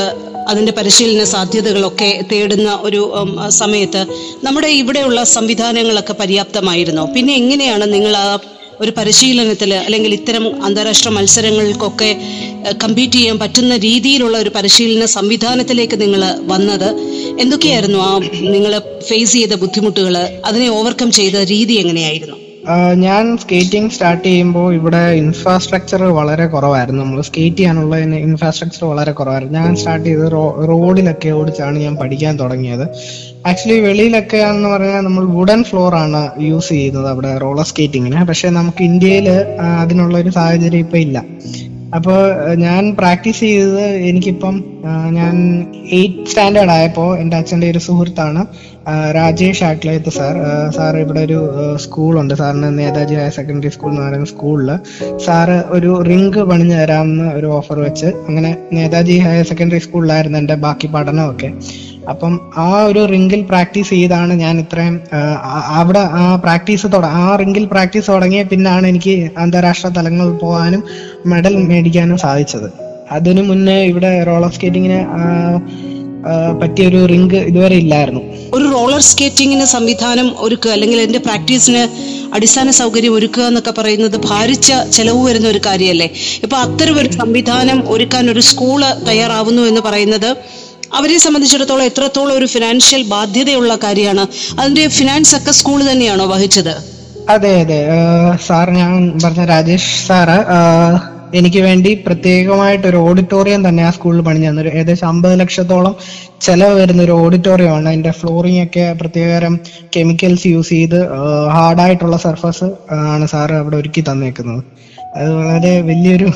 അതിന്റെ 0.48 0.72
പരിശീലന 0.72 1.24
സാധ്യതകളൊക്കെ 1.24 2.22
തേടുന്ന 2.32 2.80
ഒരു 2.82 3.02
സമയത്ത് 3.50 4.02
നമ്മുടെ 4.44 4.68
ഇവിടെയുള്ള 4.68 5.24
സംവിധാനങ്ങളൊക്കെ 5.24 6.14
പര്യാപ്തമായിരുന്നോ? 6.14 7.06
പിന്നെ 7.06 7.34
എങ്ങനെയാണ് 7.34 7.94
നിങ്ങൾ 7.94 8.18
ആ 8.18 8.28
ഒരു 8.82 8.92
പരിശീലനത്തിൽ 8.92 9.74
അല്ലെങ്കിൽ 9.74 10.14
ഇത്തരം 10.14 10.64
അന്താരാഷ്ട്ര 10.64 11.10
മത്സരങ്ങൾക്കൊക്കെ 11.10 12.18
കമ്പീറ്റ് 12.84 13.14
ചെയ്യാൻ 13.14 13.40
പറ്റുന്ന 13.40 13.78
രീതിയിലുള്ള 13.78 14.38
ഒരു 14.38 14.50
പരിശീലന 14.50 15.06
സംവിധാനത്തിലേക്ക് 15.06 16.02
നിങ്ങൾ 16.02 16.22
വന്നത്. 16.42 16.90
എന്തൊക്കെയായിരുന്നു 17.40 18.00
ആ 18.00 18.20
നിങ്ങൾ 18.40 18.82
ഫേസ് 19.10 19.34
ചെയ്ത 19.34 19.54
ബുദ്ധിമുട്ടുകൾ 19.54 20.18
അതിനെ 20.18 20.70
ഓവർകം 20.70 21.12
ചെയ്ത 21.12 21.36
രീതി 21.36 21.74
എങ്ങനെയായിരുന്നു? 21.74 22.45
ഞാൻ 23.06 23.24
സ്കേറ്റിംഗ് 23.42 23.92
സ്റ്റാർട്ട് 23.96 24.24
ചെയ്യുമ്പോൾ 24.28 24.68
ഇവിടെ 24.78 25.02
ഇൻഫ്രാസ്ട്രക്ചർ 25.24 26.02
വളരെ 26.20 26.46
കുറവായിരുന്നു. 26.54 27.00
നമ്മൾ 27.04 27.20
സ്കേറ്റ് 27.28 27.58
ചെയ്യാനുള്ള 27.58 27.98
ഇൻഫ്രാസ്ട്രക്ചർ 28.28 28.84
വളരെ 28.92 29.12
കുറവായിരുന്നു. 29.20 29.56
ഞാൻ 29.60 29.76
സ്റ്റാർട്ട് 29.82 30.06
ചെയ്ത് 30.08 30.26
റോഡിലൊക്കെ 30.72 31.32
ഓടിച്ചാണ് 31.40 31.78
ഞാൻ 31.86 31.96
പഠിക്കാൻ 32.02 32.40
തുടങ്ങിയത്. 32.40 32.86
ആക്ച്വലി 33.52 33.78
വെളിയിലൊക്കെ 33.88 34.40
ആണെന്ന് 34.48 34.70
പറഞ്ഞാൽ 34.70 35.04
നമ്മൾ 35.08 35.26
വുഡൻ 35.38 35.64
ഫ്ലോർ 35.70 35.96
ആണ് 36.04 36.24
യൂസ് 36.50 36.70
ചെയ്യുന്നത് 36.70 37.10
അവിടെ 37.14 37.32
റോളർ 37.46 37.68
സ്കേറ്റിങ്ങിന് 37.72 38.26
പക്ഷെ 38.32 38.50
നമുക്ക് 38.60 38.84
ഇന്ത്യയിൽ 38.92 39.30
അതിനുള്ള 39.84 40.18
ഒരു 40.24 40.30
സാഹചര്യം 40.30 40.84
ഇപ്പൊ 40.88 40.98
ഇല്ല. 40.98 41.18
അപ്പോൾ 41.98 42.20
ഞാൻ 42.64 42.84
പ്രാക്ടീസ് 43.00 43.40
ചെയ്തത് 43.48 43.84
എനിക്കിപ്പം 44.10 44.56
ഞാൻ 45.18 45.36
എയ്റ്റ് 45.98 46.26
സ്റ്റാൻഡേർഡ് 46.32 46.74
ആയപ്പോൾ 46.76 47.10
എന്റെ 47.22 47.36
അച്ഛന്റെ 47.38 47.68
ഒരു 47.74 47.82
സുഹൃത്താണ് 47.88 48.42
രാജേഷ് 49.18 49.64
ആക്ലേത്ത് 49.70 50.12
സാർ. 50.18 50.34
സാർ 50.78 50.94
ഇവിടെ 51.04 51.22
ഒരു 51.28 51.40
സ്കൂളുണ്ട്. 51.86 52.34
സാറിന് 52.42 52.70
നേതാജി 52.80 53.16
ഹയർ 53.20 53.34
സെക്കൻഡറി 53.38 53.72
സ്കൂൾ 53.76 53.90
എന്ന് 53.92 54.04
പറയുന്ന 54.08 54.30
സ്കൂളിൽ 54.34 54.70
സാറ് 55.26 55.58
ഒരു 55.78 55.92
റിങ്ക് 56.10 56.40
പണിഞ്ഞു 56.52 56.78
തരാമെന്ന് 56.82 57.28
ഒരു 57.40 57.48
ഓഫർ 57.60 57.80
വെച്ച് 57.88 58.10
അങ്ങനെ 58.28 58.52
നേതാജി 58.78 59.18
ഹയർ 59.26 59.46
സെക്കൻഡറി 59.52 59.82
സ്കൂളിലായിരുന്നു 59.88 60.40
എന്റെ 60.44 60.58
ബാക്കി 60.66 60.90
പഠനമൊക്കെ. 60.96 61.50
അപ്പം 62.10 62.34
ആ 62.58 62.70
ഒരു 62.84 63.02
റിങ്കിൽ 63.12 63.42
പ്രാക്ടീസ് 63.52 63.90
ചെയ്താണ് 63.90 64.34
ഞാൻ 64.44 64.56
ഇത്രയും 64.64 64.96
അവിടെ 65.80 66.04
ആ 66.22 66.26
പ്രാക്ടീസ് 66.44 66.88
ആ 67.22 67.36
റിങ്കിൽ 67.42 67.66
പ്രാക്ടീസ് 67.74 68.08
തുടങ്ങിയ 68.12 68.44
പിന്നാണ് 68.52 68.88
എനിക്ക് 68.88 69.16
അന്താരാഷ്ട്ര 69.38 69.92
തലങ്ങളിൽ 69.98 70.36
പോകാനും 70.44 70.84
മെഡൽ 71.34 71.56
മേടിക്കാനും 71.72 72.18
സാധിച്ചത്. 72.18 72.68
അതിനു 73.12 73.42
മുന്നേ 73.42 73.78
ഇവിടെ 73.92 74.12
റോളർ 74.24 74.52
സ്കേറ്റിങ്ങിന് 74.56 75.00
പറ്റിയ 76.62 76.84
ഒരു 76.88 77.00
റിങ്ക് 77.12 77.36
ഇതുവരെ 77.50 77.76
ഇല്ലായിരുന്നു. 77.76 78.22
ഒരു 78.54 78.66
റോളർ 78.76 79.02
സ്കേറ്റിങ്ങിന് 79.08 79.66
സംവിധാനം 79.74 80.28
ഒരുക്കുക 80.46 80.72
അല്ലെങ്കിൽ 80.76 81.00
അതിന്റെ 81.02 81.22
പ്രാക്ടീസിന് 81.28 81.84
അടിസ്ഥാന 82.36 82.70
സൗകര്യം 82.80 83.14
ഒരുക്കുക 83.14 83.44
എന്നൊക്കെ 83.44 83.74
പറയുന്നത് 83.80 84.18
ഭാരിച്ച 84.30 84.74
ചെലവ് 84.96 85.22
വരുന്ന 85.28 85.48
ഒരു 85.48 85.62
കാര്യമല്ലേ? 85.66 86.08
ഇപ്പൊ 86.44 86.58
അത്തരം 86.58 86.96
ഒരു 87.02 87.10
സംവിധാനം 87.22 87.80
ഒരുക്കാൻ 87.88 88.32
ഒരു 88.34 88.40
സ്കൂൾ 88.50 88.82
തയ്യാറാവുന്നു 89.10 89.62
എന്ന് 89.72 89.82
പറയുന്നത് 89.90 90.30
അവരെ 90.96 91.18
സംബന്ധിച്ചിടത്തോളം 91.18 91.84
എത്രത്തോളം 91.84 92.38
ഒരു 92.38 92.46
ഫിനാൻഷ്യൽ 92.46 93.04
ബാധ്യതയുള്ള 93.04 93.76
കാര്യമാണ്. 93.84 94.28
അതിന്റെ 94.60 94.88
ഫിനാൻസ് 94.88 95.36
ഒക്കെ 95.36 95.52
സ്കൂൾ 95.52 95.80
തന്നെയാണോ 95.92 96.26
വഹിച്ചത്? 96.26 96.76
അതെ 97.30 97.62
അതെ. 97.62 97.80
സാർ 98.48 98.70
ഞാൻ 98.70 99.20
പറഞ്ഞ 99.24 99.46
രാജേഷ് 99.46 100.08
സാറ് 100.08 100.38
എനിക്ക് 101.38 101.58
വേണ്ടി 101.58 102.04
പ്രത്യേകമായിട്ട് 102.08 102.88
ഒരു 102.88 102.98
ഓഡിറ്റോറിയം 102.98 103.62
തന്നെ 103.68 103.84
ആ 103.84 103.90
സ്കൂളിൽ 103.90 104.22
പണിഞ്ഞു 104.22 104.50
തന്നു 104.50 104.62
ഏകദേശം 104.62 105.08
അമ്പത് 105.08 105.40
ലക്ഷത്തോളം 105.40 105.96
ചെലവ് 106.42 106.82
വരുന്ന 106.82 107.02
ഒരു 107.04 107.12
ഓഡിറ്റോറിയം 107.12 107.76
ആണ്. 107.76 107.88
അതിന്റെ 107.90 108.12
ഫ്ലോറിംഗ് 108.12 108.64
ഒക്കെ 108.64 108.94
പ്രത്യേകതരം 109.02 109.60
കെമിക്കൽസ് 109.98 110.48
യൂസ് 110.48 110.70
ചെയ്ത് 110.70 111.00
ഹാർഡായിട്ടുള്ള 111.52 112.18
സർഫസ് 112.18 112.70
ആണ് 112.92 113.28
സാറ് 113.28 113.52
അവിടെ 113.52 113.78
ഒരുക്കി 113.78 114.04
തന്നേക്കുന്നത്. 114.12 114.64
അത് 115.16 115.34
വളരെ 115.34 115.82
വലിയൊരു 115.82 116.32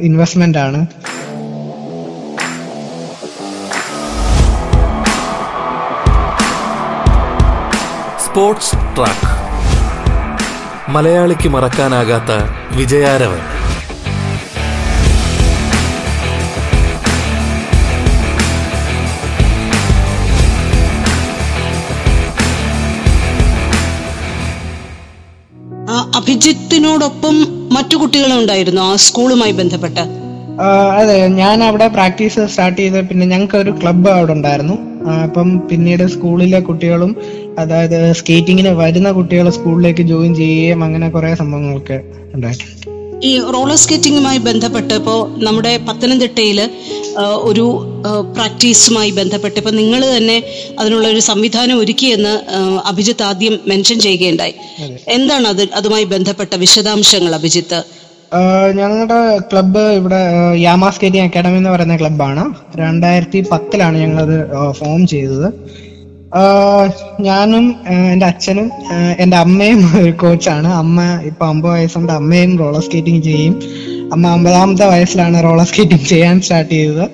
ഇൻവെസ്റ്റ്മെന്റ് 0.00 0.58
ആണ്. 0.58 0.86
Sports 8.28 8.76
track. 8.96 9.28
മലയാളിക്ക് 10.88 11.48
മറക്കാനാകാത്ത 11.48 12.32
വിജയാരവൻ. 12.76 13.40
ആ 25.90 26.10
അഭിജിത്തിനോടൊപ്പം 26.16 27.36
മറ്റു 27.72 27.96
കുട്ടികളുണ്ടായിരുന്നു 27.96 28.82
ആ 28.82 28.96
സ്കൂളുമായി 28.96 29.52
ബന്ധപ്പെട്ട്. 29.52 30.04
അതെ 31.00 31.28
ഞാൻ 31.28 31.64
അവിടെ 31.64 31.88
പ്രാക്ടീസ് 31.88 32.46
സ്റ്റാർട്ട് 32.46 32.80
ചെയ്ത് 32.80 33.08
പിന്നെ 33.08 33.26
ഞങ്ങൾക്ക് 33.26 33.56
ഒരു 33.56 33.70
ക്ലബ്ബ് 33.70 34.10
അവിടെ 34.10 34.32
ഉണ്ടായിരുന്നു. 34.32 34.76
അപ്പം 35.24 35.48
പിന്നീട് 35.68 36.02
സ്കൂളിലെ 36.06 36.60
കുട്ടികളും 36.60 37.16
അതായത് 37.58 38.12
സ്കേറ്റിങ്ങിന് 38.12 38.68
വരുന്ന 38.68 39.12
കുട്ടികളെ 39.12 39.50
സ്കൂളിലേക്ക് 39.50 40.02
ജോയിൻ 40.02 40.34
ചെയ്യുകയും 40.34 40.84
അങ്ങനെ 40.84 41.08
കുറെ 41.10 41.34
സംഭവങ്ങളൊക്കെ 41.34 41.98
ഉണ്ടായിട്ടുണ്ട് 42.34 42.76
ഈ 43.26 43.30
റോളർ 43.54 43.76
സ്കേറ്റിംഗുമായി 43.76 44.38
ബന്ധപ്പെട്ട് 44.38 44.94
ഇപ്പോൾ 44.94 45.20
നമ്മുടെ 45.44 45.72
പത്തനംതിട്ടയിൽ 45.88 46.58
ഒരു 47.50 47.64
പ്രാക്ടീസുമായി 48.34 49.10
ബന്ധപ്പെട്ട് 49.10 49.58
ഇപ്പം 49.60 49.76
നിങ്ങൾ 49.76 50.00
തന്നെ 50.16 50.36
അതിനുള്ള 50.78 51.06
ഒരു 51.08 51.20
സംവിധാനം 51.20 51.78
ഒരുക്കിയെന്ന് 51.78 52.34
അഭിജിത്ത് 52.86 53.22
ആദ്യം 53.22 53.54
മെൻഷൻ 53.68 53.98
ചെയ്യുകയുണ്ടായി. 54.00 54.54
എന്താണ് 55.08 55.48
അത് 55.48 55.62
അതുമായി 55.74 56.04
ബന്ധപ്പെട്ട 56.04 56.54
വിശദാംശങ്ങൾ 56.54 57.34
അഭിജിത്ത്? 57.34 57.80
ഞങ്ങളുടെ 58.78 59.18
ക്ലബ്ബ് 59.52 59.84
ഇവിടെ 59.98 60.20
യാമാ 60.66 60.90
സ്കേറ്റിംഗ് 60.90 61.24
അക്കാഡമി 61.24 61.56
എന്ന് 61.56 61.70
പറയുന്ന 61.70 61.96
ക്ലബ്ബാണ്. 61.96 62.44
രണ്ടായിരത്തി 62.76 63.44
പത്തിലാണ് 63.52 63.98
ഞങ്ങളത് 63.98 64.36
ഫോം 64.72 65.06
ചെയ്തത്. 65.06 65.48
ഞാനും 67.20 67.64
എന്റെ 68.12 68.26
അച്ഛനും 68.26 68.66
എന്റെ 69.18 69.36
അമ്മയും 69.36 69.80
ഒരു 70.00 70.12
കോച്ചാണ് 70.22 70.68
അമ്മ 70.82 70.98
ഇപ്പൊ 71.24 71.44
അമ്പത് 71.46 71.72
വയസ്സുണ്ട്. 71.72 72.12
അമ്മയും 72.12 72.52
റോളർ 72.60 72.82
സ്കേറ്റിംഗ് 72.86 73.22
ചെയ്യും. 73.28 73.54
അമ്മ 74.12 74.24
അമ്പതാമത്തെ 74.36 74.86
വയസ്സിലാണ് 74.92 75.42
റോളർ 75.46 75.66
സ്കേറ്റിംഗ് 75.70 76.08
ചെയ്യാൻ 76.12 76.36
സ്റ്റാർട്ട് 76.42 76.72
ചെയ്തത്. 76.74 77.04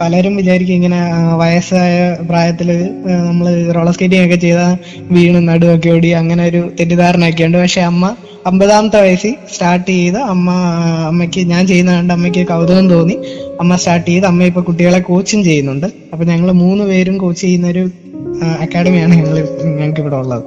പലരും 0.00 0.34
വിചാരിക്കും 0.36 0.74
ഇങ്ങനെ 0.74 0.98
വയസ്സായ 1.42 1.92
പ്രായത്തിൽ 2.28 2.68
നമ്മൾ 3.28 3.46
റോളർ 3.76 3.92
സ്കേറ്റിംഗ് 3.96 4.26
ഒക്കെ 4.26 4.38
ചെയ്താൽ 4.44 4.72
വീണ് 5.12 5.40
നടുവൊക്കെ 5.48 5.90
ഓടി 5.94 6.10
അങ്ങനെ 6.20 6.42
ഒരു 6.50 6.62
തെറ്റിദ്ധാരണയൊക്കെ 6.78 7.46
ഉണ്ട്. 7.48 7.58
പക്ഷെ 7.62 7.82
അമ്മ 7.90 8.04
അമ്പതാമത്തെ 8.46 9.00
വയസ്സിൽ 9.00 9.34
സ്റ്റാർട്ട് 9.52 9.88
ചെയ്ത് 9.90 10.18
അമ്മ 10.32 10.50
അമ്മയ്ക്ക് 11.10 11.40
ഞാൻ 11.52 11.62
ചെയ്യുന്ന 11.66 11.92
കണ്ട് 11.96 12.12
അമ്മയ്ക്ക് 12.12 12.46
കൗതുകം 12.46 12.90
തോന്നി. 12.90 13.16
അമ്മ 13.60 13.76
സ്റ്റാർട്ട് 13.76 14.08
ചെയ്ത് 14.10 14.26
അമ്മ 14.26 14.42
ഇപ്പൊ 14.44 14.62
കുട്ടികളെ 14.62 14.98
കോച്ചിങ് 14.98 15.44
ചെയ്യുന്നുണ്ട്. 15.44 15.86
അപ്പൊ 16.12 16.24
ഞങ്ങൾ 16.24 16.52
മൂന്ന് 16.62 16.84
പേരും 16.84 17.18
കോച്ച് 17.18 17.42
ചെയ്യുന്ന 17.42 17.68
ഒരു 17.68 17.84
അക്കാഡമിയാണ് 18.64 19.14
ഞങ്ങൾ 19.14 19.38
ഞങ്ങൾക്ക് 19.62 20.00
ഇവിടെ 20.00 20.16
ഉള്ളത്. 20.16 20.44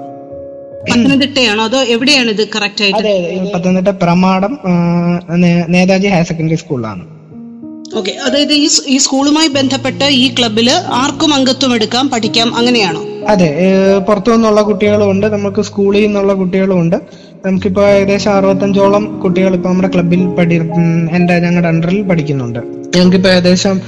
പത്തനംതിട്ടയാണോ? 0.90 1.64
അതോ 1.64 1.80
എവിടെയാണ് 1.96 2.30
ഇത് 2.30 2.48
കറക്റ്റ് 2.56 2.84
ആയിട്ട്? 2.84 3.00
അതെ 3.00 3.16
പത്തനംതിട്ട 3.56 3.92
പ്രമാടം 4.04 4.54
നേതാജി 5.68 6.08
ഹയർ 6.08 6.26
സെക്കൻഡറി 6.32 6.56
സ്കൂളിലാണ് 6.56 7.04
ഓക്കെ. 7.98 8.12
അതായത് 8.12 8.54
ഈ 8.94 8.98
സ്കൂളുമായി 8.98 9.48
ബന്ധപ്പെട്ട് 9.48 10.04
ഈ 10.04 10.24
ക്ലബ്ബിൽ 10.40 10.70
ആർക്കും 11.02 11.34
അംഗത്വം 11.34 11.74
എടുക്കാം 11.76 12.10
പഠിക്കാം 12.10 12.56
അങ്ങനെയാണോ? 12.58 13.02
അതെ 13.28 13.50
പുറത്തു 14.08 14.32
നിന്നുള്ള 14.32 14.62
കുട്ടികളും 14.62 15.12
ഉണ്ട്. 15.12 15.28
നമുക്ക് 15.28 15.62
സ്കൂളിൽ 15.62 16.04
നിന്നുള്ള 16.06 16.34
കുട്ടികളും 16.34 16.78
ഉണ്ട്. 16.82 16.98
നമുക്കിപ്പോ 17.46 17.88
ഏകദേശം 17.88 18.32
അറുപത്തഞ്ചോളം 18.32 19.20
കുട്ടികൾ 19.20 19.54
ഇപ്പൊ 19.56 19.70
നമ്മുടെ 19.70 19.90
ക്ലബിൽ 19.94 20.28
പഠി 20.28 20.56
എന്റെ 21.12 21.40
ഞങ്ങളുടെ 21.40 21.68
അണ്ടറിൽ 21.68 22.02
പഠിക്കുന്നുണ്ട്. 22.02 22.60
ഞങ്ങൾക്കിപ്പോ 22.98 23.30
ഏകദേശം 23.30 23.82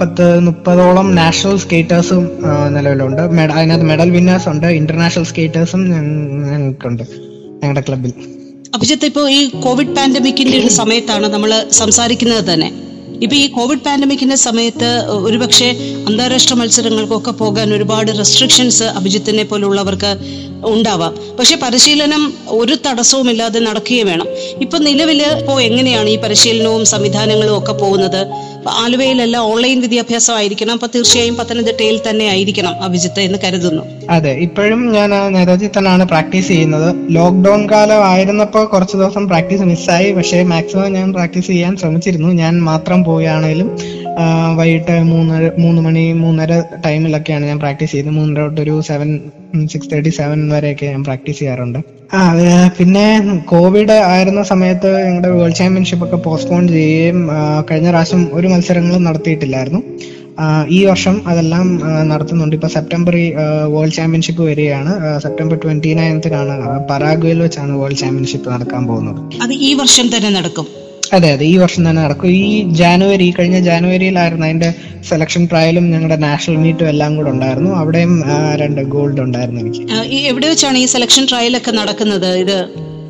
പത്ത് 0.00 0.40
മുപ്പതോളം 0.40 1.14
നാഷണൽ 1.14 1.58
സ്കേറ്റേഴ്സും 1.58 2.30
നിലവിലുണ്ട്. 2.68 3.22
മെഡ- 3.22 3.52
അതിനകത്ത് 3.52 3.84
മെഡൽ 3.84 4.10
വിന്നേഴ്സ് 4.10 4.48
ഉണ്ട് 4.48 4.66
ഇന്റർനാഷണൽ 4.66 5.24
സ്കേറ്റേഴ്സും 5.24 5.90
ഞങ്ങൾക്കുണ്ട് 5.90 7.02
ഞങ്ങളുടെ 7.62 7.80
ക്ലബിൽ 7.80 8.12
അഭിജിത്ത് 8.74 9.06
ഇപ്പോ 9.06 9.28
ഈ 9.28 9.48
കോവിഡ് 9.48 9.96
പാൻഡമിക്കിന്റെ 9.96 10.58
ഒരു 10.58 10.68
സമയത്താണ് 10.68 11.26
നമ്മൾ 11.26 11.64
സംസാരിക്കുന്നത് 11.72 12.54
തന്നെ. 12.54 12.85
ഇപ്പൊ 13.22 13.36
ഈ 13.36 13.46
കോവിഡ് 13.46 13.78
പാൻഡമിക്കിന്റെ 13.78 14.36
സമയത്ത് 14.36 14.88
ഒരുപക്ഷെ 15.08 15.68
അന്താരാഷ്ട്ര 16.06 16.54
മത്സരങ്ങൾക്കൊക്കെ 16.54 17.30
പോകാൻ 17.30 17.74
ഒരുപാട് 17.74 18.18
റെസ്ട്രിക്ഷൻസ് 18.18 18.82
അഭിജിത്തിനെ 18.82 19.42
പോലുള്ളവർക്ക് 19.42 20.16
ഉണ്ടാവാം. 20.64 21.14
പക്ഷെ 21.38 21.56
പരിശീലനം 21.56 22.34
ഒരു 22.48 22.76
തടസ്സവും 22.86 23.30
ഇല്ലാതെ 23.30 23.58
നടക്കുകയും 23.58 24.06
വേണം. 24.06 24.26
ഇപ്പൊ 24.60 24.78
നിലവിൽ 24.78 25.22
ഇപ്പോ 25.22 25.60
എങ്ങനെയാണ് 25.60 26.08
ഈ 26.08 26.16
പരിശീലനവും 26.16 26.84
സംവിധാനങ്ങളും 26.86 27.58
ഒക്കെ 27.58 27.72
പോകുന്നത്? 27.72 28.26
ആലുവയിലെല്ലാം 28.70 29.44
ഓൺലൈൻ 29.44 29.80
വിദ്യാഭ്യാസമായിരിക്കണം. 29.80 30.72
അപ്പൊ 30.72 30.86
തീർച്ചയായും 30.86 31.36
പത്തനംതിട്ടയിൽ 31.36 32.00
തന്നെ 32.10 32.24
ആയിരിക്കണം 32.24 32.82
അഭിജിത്ത് 32.82 33.20
എന്ന് 33.20 33.38
കരുതുന്നു. 33.44 33.82
അതെ 34.10 34.30
ഇപ്പോഴും 34.30 34.92
ഞാൻ 34.92 35.10
നേതാജി 35.10 35.66
തന്നെയാണ് 35.66 36.04
പ്രാക്ടീസ് 36.04 36.48
ചെയ്യുന്നത്. 36.48 36.96
ലോക്ക്ഡൌൺ 37.10 37.70
കാലം 37.70 38.06
ആയിരുന്നപ്പോൾ 38.06 38.64
കുറച്ച് 38.64 38.96
ദിവസം 38.96 39.28
പ്രാക്ടീസ് 39.28 39.62
മിസ്സായി 39.62 40.12
പക്ഷേ 40.12 40.42
മാക്സിമം 40.42 40.92
ഞാൻ 40.92 41.12
പ്രാക്ടീസ് 41.12 41.46
ചെയ്യാൻ 41.46 41.76
ശ്രമിച്ചിരുന്നു. 41.76 42.28
ഞാൻ 42.28 42.62
മാത്രം 42.62 43.04
പോവുകയാണെങ്കിലും 43.04 43.76
വൈകിട്ട് 44.58 44.94
മൂന്നര 45.10 45.50
മൂന്ന് 45.62 45.80
മണി 45.86 46.02
മൂന്നര 46.20 46.52
ടൈമിലൊക്കെയാണ് 46.84 47.44
ഞാൻ 47.50 47.58
പ്രാക്ടീസ് 47.64 47.90
ചെയ്യുന്നത് 47.92 48.16
മൂന്നര 48.18 48.42
തൊട്ട് 48.46 48.60
ഒരു 48.64 48.74
സെവൻ 48.88 49.08
സിക്സ് 49.72 49.90
തേർട്ടി 49.92 50.10
സെവൻ 50.18 50.40
വരെയൊക്കെ 50.54 50.86
ഞാൻ 50.92 51.02
പ്രാക്ടീസ് 51.08 51.38
ചെയ്യാറുണ്ട്. 51.38 51.78
ആ 52.18 52.20
പിന്നെ 52.78 53.04
കോവിഡ് 53.52 53.96
ആയിരുന്ന 54.12 54.42
സമയത്ത് 54.52 54.90
ഞങ്ങളുടെ 55.06 55.30
വേൾഡ് 55.38 55.58
ചാമ്പ്യൻഷിപ്പ് 55.60 56.06
ഒക്കെ 56.06 56.18
പോസ്റ്റ്പോൺ 56.26 56.68
ചെയ്യുകയും 56.68 57.18
കഴിഞ്ഞ 57.70 57.88
പ്രാവശ്യം 57.94 58.22
ഒരു 58.38 58.46
മത്സരങ്ങളും 58.52 59.04
നടത്തിയിട്ടില്ലായിരുന്നു. 59.08 59.82
ഈ 60.78 60.80
വർഷം 60.90 61.14
അതെല്ലാം 61.30 61.66
നടത്തുന്നുണ്ട്. 62.12 62.56
ഇപ്പൊ 62.56 62.68
സെപ്റ്റംബർ 62.76 63.14
വേൾഡ് 63.74 63.96
ചാമ്പ്യൻഷിപ്പ് 63.98 64.42
വരികയാണ്. 64.50 64.92
സെപ്റ്റംബർ 65.26 65.56
ട്വന്റി 65.62 65.92
നയൻത്തിനാണ് 66.00 66.56
പരാഗ്വയിൽ 66.90 67.38
വെച്ചാണ് 67.46 67.72
വേൾഡ് 67.82 68.00
ചാമ്പ്യൻഷിപ്പ് 68.02 68.50
നടക്കാൻ 68.54 68.82
പോകുന്നത്. 68.90 69.20
അത് 69.46 69.54
ഈ 69.68 69.70
വർഷം 69.82 70.08
തന്നെ 70.16 70.32
നടക്കും. 70.38 70.68
അതെ 71.12 71.30
അതെ. 71.30 71.44
ഈ 71.44 71.56
വർഷം 71.56 71.88
തന്നെ 71.88 72.02
നടക്കും. 72.02 72.30
ഈ 72.30 72.62
ജാനുവരി 72.70 73.30
കഴിഞ്ഞ 73.30 73.60
ജാനുവരിയിലായിരുന്നു 73.60 74.46
അതിന്റെ 74.46 74.74
സെലക്ഷൻ 75.04 75.46
ട്രയലും 75.46 75.90
ഞങ്ങളുടെ 75.90 76.16
നാഷണൽ 76.16 76.56
മീറ്റും 76.56 76.88
എല്ലാം 76.88 77.16
കൂടെ 77.16 77.30
ഉണ്ടായിരുന്നു. 77.30 77.70
അവിടെയും 77.74 78.24
രണ്ട് 78.56 78.80
ഗോൾഡ് 78.80 79.20
ഉണ്ടായിരുന്നു 79.20 79.60
എനിക്ക്. 79.60 79.82
എവിടെ 80.26 80.48
വെച്ചാണ് 80.48 80.78
ഈ 80.78 80.86
സെലക്ഷൻ 80.86 81.26
ട്രയൽ 81.26 81.56
ഒക്കെ 81.56 81.70
നടക്കുന്നത് 81.70 82.38
ഇത്? 82.38 82.58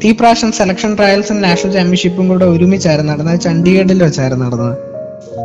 ഈ 0.04 0.12
പ്രാവശ്യം 0.12 0.52
സെലക്ഷൻ 0.52 0.96
ട്രയൽസും 0.96 1.40
നാഷണൽ 1.40 1.72
ചാമ്പ്യൻഷിപ്പും 1.72 2.28
കൂടെ 2.28 2.44
ഒരുമിച്ചായിരുന്നു 2.44 3.12
നടന്നത്. 3.12 3.40
ചണ്ഡീഗഡിൽ 3.40 4.02
വെച്ചായിരുന്നു 4.02 4.44
നടന്നത്. 4.44 4.76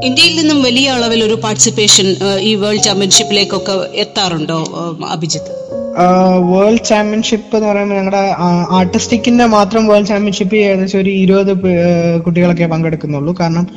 ഇന്ത്യയിൽ 0.03 0.35
നിന്നും 0.35 0.63
വലിയ 0.63 0.89
അളവിൽ 0.89 1.23
ഒരു 1.23 1.33
പാർട്ടിസിപ്പേഷൻ 1.33 2.07
ഈ 2.39 2.55
വേൾഡ് 2.55 2.83
ചാമ്പ്യൻഷിപ്പിലേക്കൊക്കെ 2.83 3.89
എത്താറുണ്ടോ 3.95 4.59
അഭിജിത്ത്? 5.11 5.53
വേൾഡ് 6.51 6.83
ചാമ്പ്യൻഷിപ്പ് 6.89 7.55
എന്ന് 7.57 7.67
പറയുമ്പോൾ 7.69 7.97
ഞങ്ങളുടെ 7.99 8.23
ആർട്ടിസ്റ്റിക്കിന്റെ 8.77 9.45
മാത്രം 9.55 9.83
വേൾഡ് 9.91 10.09
ചാമ്പ്യൻഷിപ്പ് 10.11 10.55
ഏകദേശം 10.65 10.99
ഒരു 10.99 11.11
ഇരുപത് 11.23 11.51
കുട്ടികളൊക്കെ 12.25 12.67
പങ്കെടുക്കുന്നുള്ളൂ. 12.73 13.33
കാരണം 13.41 13.67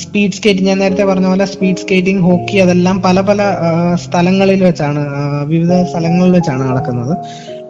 സ്പീഡ് 0.00 0.36
സ്കേറ്റിംഗ് 0.38 0.68
ഞാൻ 0.68 0.78
നേരത്തെ 0.82 1.04
പറഞ്ഞ 1.10 1.28
പോലെ 1.32 1.46
സ്പീഡ് 1.52 1.82
സ്കേറ്റിംഗ് 1.82 2.24
ഹോക്കി 2.28 2.56
അതെല്ലാം 2.56 2.96
പല 3.02 3.20
പല 3.20 3.40
സ്ഥലങ്ങളിൽ 4.04 4.60
വെച്ചാണ് 4.68 5.04
വിവിധ 5.52 5.72
സ്ഥലങ്ങളിൽ 5.92 6.32
വെച്ചാണ് 6.38 6.62
നടക്കുന്നത്. 6.70 7.14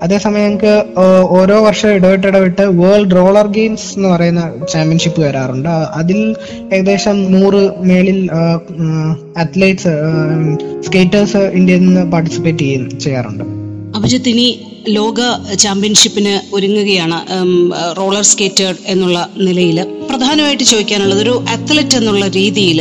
അതേസമയം 0.04 0.44
ഞങ്ങൾക്ക് 0.44 0.74
ഓരോ 1.38 1.56
വർഷം 1.64 1.90
ഇടവിട്ടിടവിട്ട് 1.96 2.62
ഇടവിട്ട് 2.62 2.64
വേൾഡ് 2.80 3.16
റോളർ 3.16 3.46
ഗെയിംസ് 3.56 3.88
എന്ന് 3.96 4.08
പറയുന്ന 4.08 4.42
ചാമ്പ്യൻഷിപ്പ് 4.72 5.20
വരാറുണ്ട്. 5.26 5.68
അതിൽ 6.00 6.20
ഏകദേശം 6.74 7.16
നൂറ് 7.34 7.60
മേളിൽ 7.88 8.20
അത്ലറ്റ്സ് 9.42 9.92
സ്കേറ്റേഴ്സ് 10.86 11.42
ഇന്ത്യയിൽ 11.58 11.84
നിന്ന് 11.86 12.04
പാർട്ടിസിപ്പേറ്റ് 12.12 12.64
ചെയ്യും 12.64 12.86
ചെയ്യാറുണ്ട്. 13.04 13.44
അഭിജിത്ത് 13.96 14.28
ഇനി 14.28 14.48
ലോക 14.88 15.20
ചാമ്പ്യൻഷിപ്പിന് 15.64 16.40
ഒരുങ്ങുകയാണ് 16.54 17.18
റോളർ 17.98 18.22
സ്കേറ്റർ 18.22 18.74
എന്നുള്ള 18.86 19.18
നിലയിൽ 19.46 19.78
പ്രധാനമായിട്ട് 20.10 20.64
ചോദിക്കാനുള്ളത് 20.64 21.20
ഒരു 21.20 21.34
അത്ലറ്റ് 21.54 21.96
എന്നുള്ള 21.96 22.28
രീതിയിൽ 22.28 22.80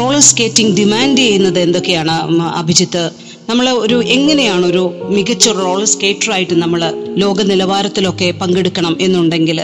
റോളർ 0.00 0.20
സ്കേറ്റിംഗ് 0.30 0.76
ഡിമാൻഡ് 0.80 1.18
ചെയ്യുന്നത് 1.18 1.58
എന്തൊക്കെയാണ് 1.58 2.14
അഭിജിത്ത്? 2.60 3.04
നമ്മൾ 3.48 3.66
ഒരു 3.70 3.96
എങ്ങനെയാണ് 4.02 4.64
ഒരു 4.66 4.82
മികച്ച 5.14 5.48
റോളർ 5.48 5.86
സ്കേറ്റർ 5.94 6.32
ആയിട്ട് 6.32 6.54
നമ്മൾ 6.54 6.80
ലോക 7.22 7.42
നിലവാരത്തിലൊക്കെ 7.50 8.28
പങ്കെടുക്കണം 8.42 8.94
എന്നുണ്ടെങ്കിൽ 9.00 9.58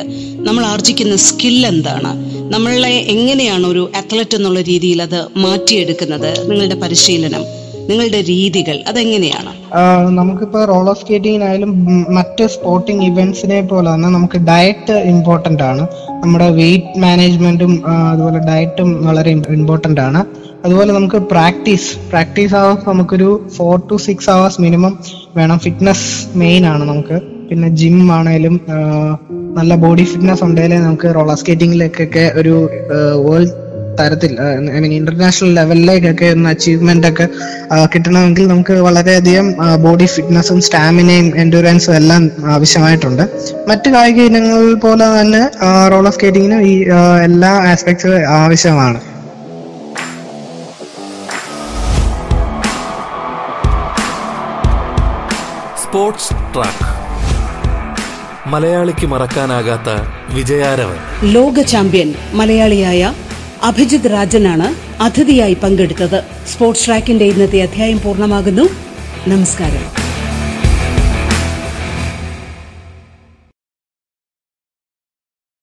നമ്മൾ 0.49 0.63
ആർജിക്കുന്ന 0.73 1.17
സ്കിൽ 1.29 1.67
എന്താണ്? 1.67 2.11
നമ്മളെ 2.55 2.93
എങ്ങനെയാണ് 3.15 3.67
ഒരു 3.67 3.91
അത്ലറ്റ് 4.01 4.37
എന്നുള്ള 4.37 4.61
രീതിയിൽ 4.61 5.03
അത് 5.03 5.21
മാറ്റിയെടുക്കുന്നത്? 5.37 6.31
നിങ്ങളുടെ 6.51 6.75
പരിശീലനം. 6.75 7.45
നിങ്ങളുടെ 7.91 8.21
രീതികൾ 8.31 8.77
അതെങ്ങനെയാണ്? 8.89 9.53
ആഹ് 9.81 10.11
നമുക്കിപ്പോ 10.19 10.65
റോളർ 10.65 10.97
സ്കേറ്റിങ്ങിനായാലും 10.97 11.71
ഉം, 11.91 12.07
മറ്റ് 12.11 12.47
സ്പോർട്ടിംഗ് 12.47 13.05
ഇവന്റ്സിനെ 13.05 13.61
പോലെ 13.63 13.95
തന്നെ 13.95 14.09
നമുക്ക് 14.09 14.39
ഡയറ്റ് 14.51 14.93
ഇമ്പോർട്ടന്റ് 15.13 15.63
ആണ്. 15.63 15.85
നമ്മുടെ 16.23 16.49
വെയിറ്റ് 16.51 17.01
മാനേജ്മെന്റും 17.01 17.73
അതുപോലെ 18.13 18.39
ഡയറ്റും 18.49 19.07
വളരെ 19.07 19.31
ഇമ്പോർട്ടന്റ് 19.59 20.01
ആണ്. 20.01 20.23
അതുപോലെ 20.65 20.93
നമുക്ക് 20.93 21.17
പ്രാക്ടീസ് 21.33 22.11
പ്രാക്ടീസ് 22.11 22.55
അവേഴ്സ് 22.55 22.89
നമുക്കൊരു 22.89 23.29
four 23.57 23.83
two 23.91 23.97
six 24.07 24.31
hours 24.31 24.61
minimum 24.61 24.95
വേണം. 25.37 25.59
ഫിറ്റ്നസ് 25.59 26.09
മെയിൻ 26.39 26.67
ആണ് 26.67 26.85
നമുക്ക്. 26.85 27.19
പിന്നെ 27.51 27.69
ജിം 27.81 28.13
ആണേലും 28.13 28.57
നല്ല 29.57 29.75
ബോഡി 29.75 30.05
ഫിറ്റ്നസ് 30.05 30.45
ഉണ്ടെങ്കിലേ 30.45 30.79
നമുക്ക് 30.79 31.15
റോളർ 31.15 31.35
സ്കേറ്റിംഗിലേക്കൊക്കെ 31.37 32.33
ഒരു 32.37 32.53
വേൾഡ് 33.27 33.55
തരത്തിൽ 33.99 34.33
ഐ 34.77 34.81
മീൻ 34.83 34.93
ഇന്റർനാഷണൽ 34.99 35.51
ലെവലിലേക്കൊക്കെ 35.59 36.27
ഒന്ന് 36.35 36.49
അച്ചീവ്മെന്റ് 36.51 37.09
ഒക്കെ 37.11 37.27
കിട്ടണമെങ്കിൽ 37.95 38.45
നമുക്ക് 38.49 38.75
വളരെയധികം 38.87 39.47
ബോഡി 39.85 40.07
ഫിറ്റ്നസും 40.15 40.61
സ്റ്റാമിനയും 40.67 41.29
എൻഡുറൻസും 41.43 41.95
എല്ലാം 42.01 42.25
ആവശ്യമായിട്ടുണ്ട്. 42.55 43.25
മറ്റു 43.69 43.91
കായിക 43.95 44.21
ഇനങ്ങൾ 44.31 44.75
പോലെ 44.87 45.07
തന്നെ 45.21 45.43
റോൾ 45.93 46.07
ഓഫ് 46.11 46.17
സ്കേറ്റിങ്ങിനും 46.19 46.63
ഈ 46.73 46.75
എല്ലാ 47.29 47.53
ആസ്പെക്ട്സും 47.73 48.15
ആവശ്യമാണ്. 48.41 49.01
സ്പോർട്സ് 55.83 56.35
ട്രാക്ക് 56.55 56.87
മലയാളിക്ക് 58.53 59.07
മറക്കാനാകാത്ത 59.07 59.89
വിജയാരവ് 60.37 60.97
ലോക 61.35 61.61
ചാമ്പ്യൻ 61.73 62.09
മലയാളിയായ 62.35 63.13
അഭിജിത് 63.63 64.11
രാജനാണ് 64.11 64.75
അതിഥിയായി 65.03 65.55
പങ്കെടുത്തത്. 65.55 66.25
സ്പോർട്സ് 66.49 66.87
ട്രാക്കിന്റെ 66.87 67.25
ഇന്നത്തെ 67.25 67.63
അധ്യായം 67.63 68.01
പൂർണമാകുന്നു. 68.01 68.69
നമസ്കാരം. 69.29 70.00